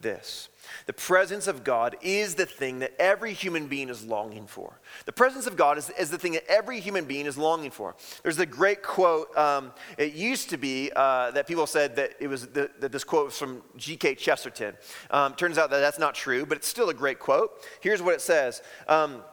[0.02, 0.50] this.
[0.86, 4.80] The presence of God is the thing that every human being is longing for.
[5.06, 7.96] The presence of God is, is the thing that every human being is longing for.
[8.24, 9.36] There's a great quote.
[9.38, 13.04] Um, it used to be uh, that people said that it was the, that this
[13.04, 14.16] quote was from G.K.
[14.16, 14.76] Chesterton.
[15.10, 17.52] Um, turns out that that's not true, but it's still a great quote.
[17.82, 18.62] Here's what it says.
[18.88, 19.24] Um,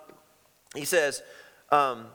[0.74, 1.22] he says,
[1.70, 2.06] um,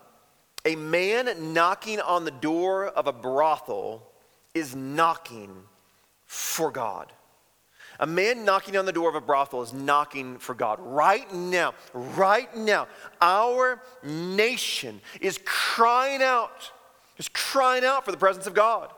[0.66, 4.12] "A man knocking on the door of a brothel
[4.54, 5.56] is knocking
[6.26, 7.12] for God."
[8.04, 10.78] A man knocking on the door of a brothel is knocking for God.
[10.82, 12.89] Right now, right now,
[13.22, 16.70] our nation is crying out,
[17.18, 18.91] is crying out for the presence of God.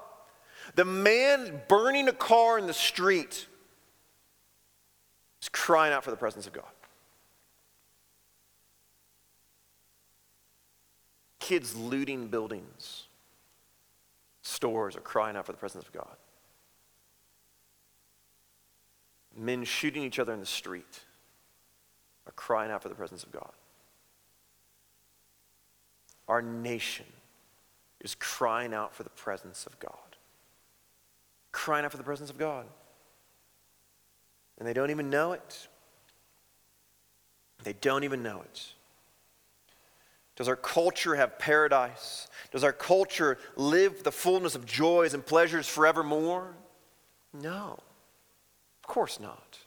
[0.74, 3.45] The man burning a car in the street
[5.39, 6.66] is crying out for the presence of God.
[11.38, 13.03] Kids looting buildings,
[14.41, 16.16] stores are crying out for the presence of God.
[19.36, 21.01] Men shooting each other in the street
[22.25, 23.51] are crying out for the presence of God.
[26.27, 27.05] Our nation
[28.01, 29.91] is crying out for the presence of God.
[31.51, 32.65] Crying out for the presence of God.
[34.57, 35.67] And they don't even know it.
[37.63, 38.73] They don't even know it.
[40.36, 42.27] Does our culture have paradise?
[42.51, 46.53] Does our culture live the fullness of joys and pleasures forevermore?
[47.33, 47.79] No,
[48.86, 49.57] of course not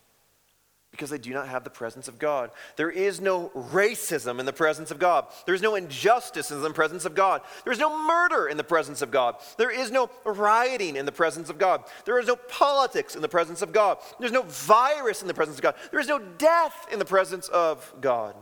[0.92, 2.52] because they do not have the presence of God.
[2.76, 5.26] There is no racism in the presence of God.
[5.44, 7.42] There is no injustice in the presence of God.
[7.64, 9.36] There is no murder in the presence of God.
[9.58, 11.82] There is no rioting in the presence of God.
[12.04, 13.98] There is no politics in the presence of God.
[14.20, 15.74] There's no virus in the presence of God.
[15.90, 18.36] There is no death in the presence of God.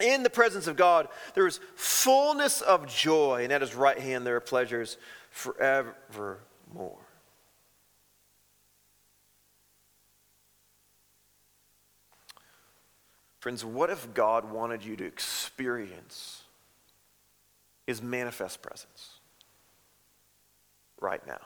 [0.00, 4.26] In the presence of God, there is fullness of joy, and at his right hand
[4.26, 4.96] there are pleasures
[5.30, 7.07] forevermore.
[13.48, 16.42] Friends, what if God wanted you to experience
[17.86, 19.12] his manifest presence
[21.00, 21.40] right now?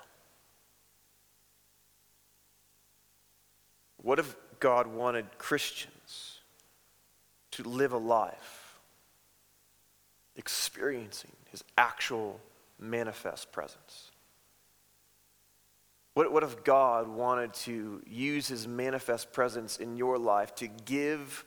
[3.99, 6.41] What if God wanted Christians
[7.53, 8.81] to live a life
[10.35, 12.41] experiencing his actual
[12.81, 14.11] manifest presence?
[16.15, 21.45] What, what if God wanted to use his manifest presence in your life to give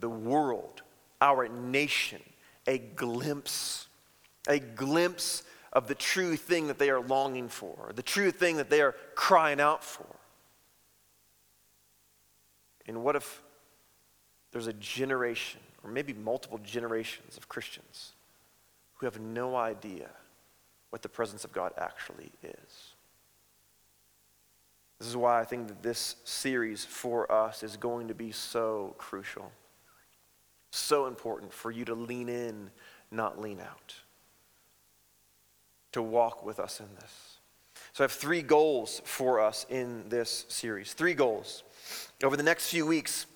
[0.00, 0.82] the world,
[1.20, 2.22] our nation,
[2.66, 3.88] a glimpse,
[4.48, 5.42] a glimpse
[5.72, 8.94] of the true thing that they are longing for, the true thing that they are
[9.14, 10.06] crying out for.
[12.86, 13.42] And what if
[14.50, 18.12] there's a generation, or maybe multiple generations of Christians
[18.96, 20.08] who have no idea
[20.90, 22.94] what the presence of God actually is?
[24.98, 28.94] This is why I think that this series for us is going to be so
[28.98, 29.52] crucial.
[30.70, 32.70] So important for you to lean in,
[33.10, 33.94] not lean out.
[35.92, 37.38] To walk with us in this.
[37.92, 40.92] So I have three goals for us in this series.
[40.92, 41.62] Three goals.
[42.22, 43.26] Over the next few weeks,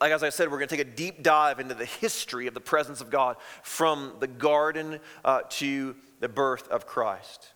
[0.00, 2.54] like as I said, we're going to take a deep dive into the history of
[2.54, 7.51] the presence of God from the garden uh, to the birth of Christ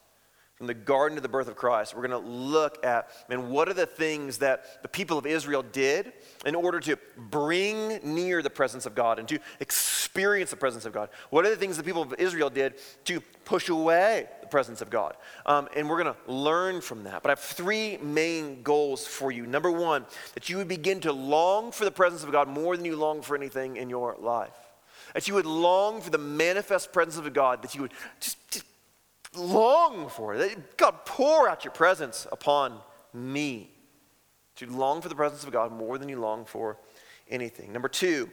[0.56, 3.68] from the garden to the birth of Christ, we're going to look at, man, what
[3.68, 6.14] are the things that the people of Israel did
[6.46, 10.94] in order to bring near the presence of God and to experience the presence of
[10.94, 11.10] God?
[11.28, 14.88] What are the things the people of Israel did to push away the presence of
[14.88, 15.16] God?
[15.44, 17.22] Um, and we're going to learn from that.
[17.22, 19.46] But I have three main goals for you.
[19.46, 22.86] Number one, that you would begin to long for the presence of God more than
[22.86, 24.56] you long for anything in your life.
[25.12, 28.64] That you would long for the manifest presence of God, that you would just, just
[29.36, 30.34] long for.
[30.34, 30.76] It.
[30.76, 32.78] God, pour out your presence upon
[33.12, 33.70] me.
[34.56, 36.78] To long for the presence of God more than you long for
[37.28, 37.72] anything.
[37.72, 38.30] Number two,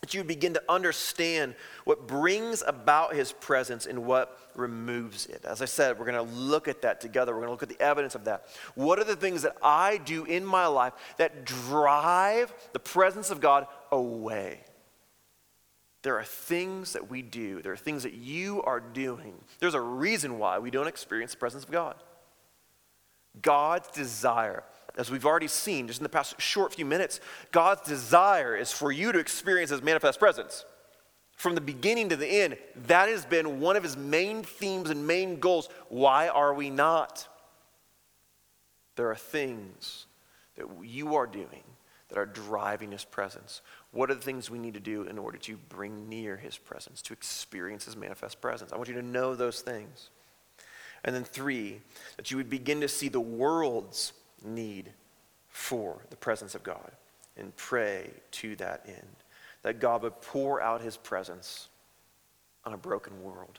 [0.00, 5.44] that you begin to understand what brings about his presence and what removes it.
[5.44, 7.32] As I said, we're going to look at that together.
[7.32, 8.46] We're going to look at the evidence of that.
[8.74, 13.40] What are the things that I do in my life that drive the presence of
[13.40, 14.64] God away?
[16.02, 19.34] There are things that we do, there are things that you are doing.
[19.60, 21.94] There's a reason why we don't experience the presence of God.
[23.40, 24.64] God's desire,
[24.96, 27.20] as we've already seen just in the past short few minutes,
[27.50, 30.64] God's desire is for you to experience His manifest presence.
[31.36, 35.06] From the beginning to the end, that has been one of His main themes and
[35.06, 35.68] main goals.
[35.88, 37.26] Why are we not?
[38.96, 40.06] There are things
[40.56, 41.62] that you are doing
[42.08, 43.62] that are driving His presence.
[43.92, 47.02] What are the things we need to do in order to bring near his presence,
[47.02, 48.72] to experience his manifest presence?
[48.72, 50.08] I want you to know those things.
[51.04, 51.80] And then, three,
[52.16, 54.90] that you would begin to see the world's need
[55.48, 56.90] for the presence of God
[57.36, 59.16] and pray to that end.
[59.62, 61.68] That God would pour out his presence
[62.64, 63.58] on a broken world.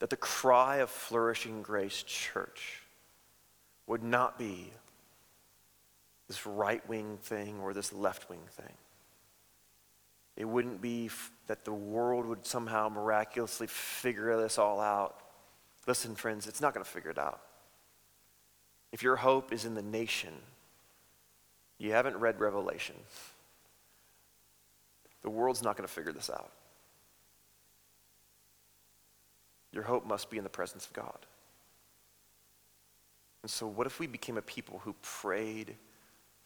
[0.00, 2.82] That the cry of flourishing grace church
[3.86, 4.72] would not be
[6.30, 8.72] this right wing thing or this left wing thing.
[10.36, 15.20] It wouldn't be f- that the world would somehow miraculously figure this all out.
[15.88, 17.40] Listen, friends, it's not going to figure it out.
[18.92, 20.32] If your hope is in the nation,
[21.78, 22.94] you haven't read Revelation.
[25.22, 26.52] The world's not going to figure this out.
[29.72, 31.26] Your hope must be in the presence of God.
[33.42, 35.74] And so, what if we became a people who prayed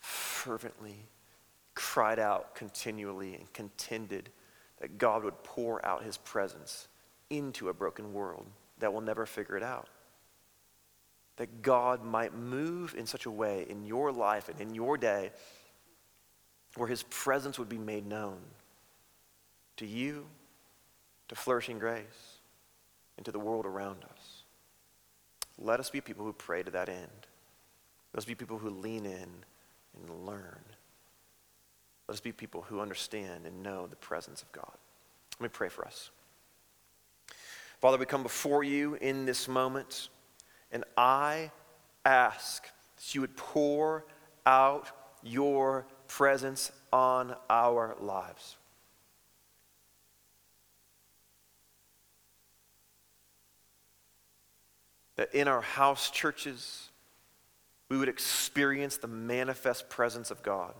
[0.04, 1.08] fervently
[1.74, 4.28] cried out continually and contended
[4.80, 6.88] that God would pour out his presence
[7.30, 8.46] into a broken world
[8.78, 9.88] that will never figure it out.
[11.36, 15.32] That God might move in such a way in your life and in your day
[16.76, 18.38] where his presence would be made known
[19.78, 20.26] to you,
[21.28, 22.38] to flourishing grace,
[23.16, 24.42] and to the world around us.
[25.58, 27.26] Let us be people who pray to that end.
[28.12, 29.28] Let us be people who lean in
[29.96, 30.60] and learn.
[32.08, 34.72] Let us be people who understand and know the presence of God.
[35.40, 36.10] Let me pray for us.
[37.80, 40.08] Father, we come before you in this moment,
[40.70, 41.50] and I
[42.04, 42.64] ask
[42.96, 44.04] that you would pour
[44.46, 44.90] out
[45.22, 48.56] your presence on our lives.
[55.16, 56.90] That in our house churches,
[57.88, 60.74] we would experience the manifest presence of God.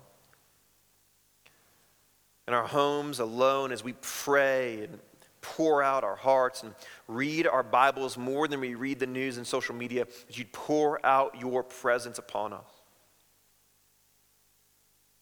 [2.47, 4.99] In our homes alone, as we pray and
[5.41, 6.75] pour out our hearts and
[7.07, 11.05] read our Bibles more than we read the news and social media, that you'd pour
[11.05, 12.65] out your presence upon us.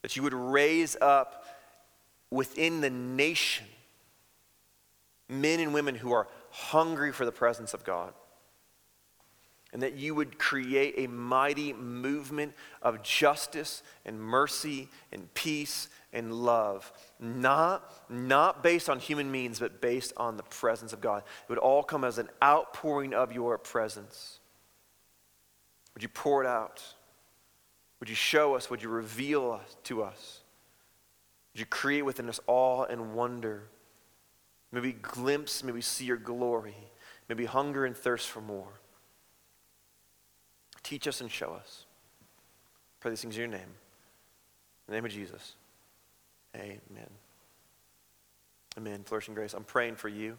[0.02, 1.44] That you would raise up
[2.30, 3.66] within the nation
[5.28, 8.12] men and women who are hungry for the presence of God
[9.73, 16.32] and that you would create a mighty movement of justice and mercy and peace and
[16.32, 16.93] love.
[17.19, 21.23] Not, not based on human means but based on the presence of god.
[21.44, 24.40] It would all come as an outpouring of your presence.
[25.94, 26.82] Would you pour it out?
[28.01, 28.69] Would you show us?
[28.69, 30.40] Would you reveal to us?
[31.55, 33.69] Would you create within us awe and wonder?
[34.70, 36.77] Maybe glimpse maybe see your glory.
[37.28, 38.81] Maybe hunger and thirst for more
[40.82, 41.86] Teach us and show us.
[43.00, 43.60] Pray these things in your name.
[43.60, 43.68] In
[44.88, 45.54] the name of Jesus.
[46.56, 47.10] Amen.
[48.76, 49.02] Amen.
[49.04, 49.54] Flourishing grace.
[49.54, 50.36] I'm praying for you.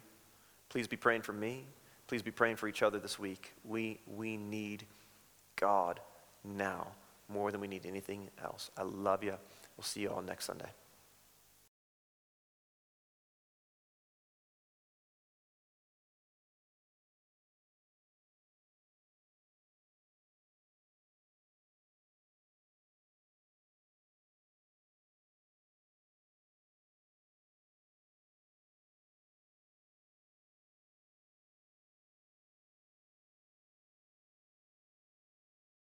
[0.68, 1.66] Please be praying for me.
[2.06, 3.52] Please be praying for each other this week.
[3.64, 4.84] We, we need
[5.56, 6.00] God
[6.44, 6.88] now
[7.28, 8.70] more than we need anything else.
[8.76, 9.34] I love you.
[9.76, 10.68] We'll see you all next Sunday.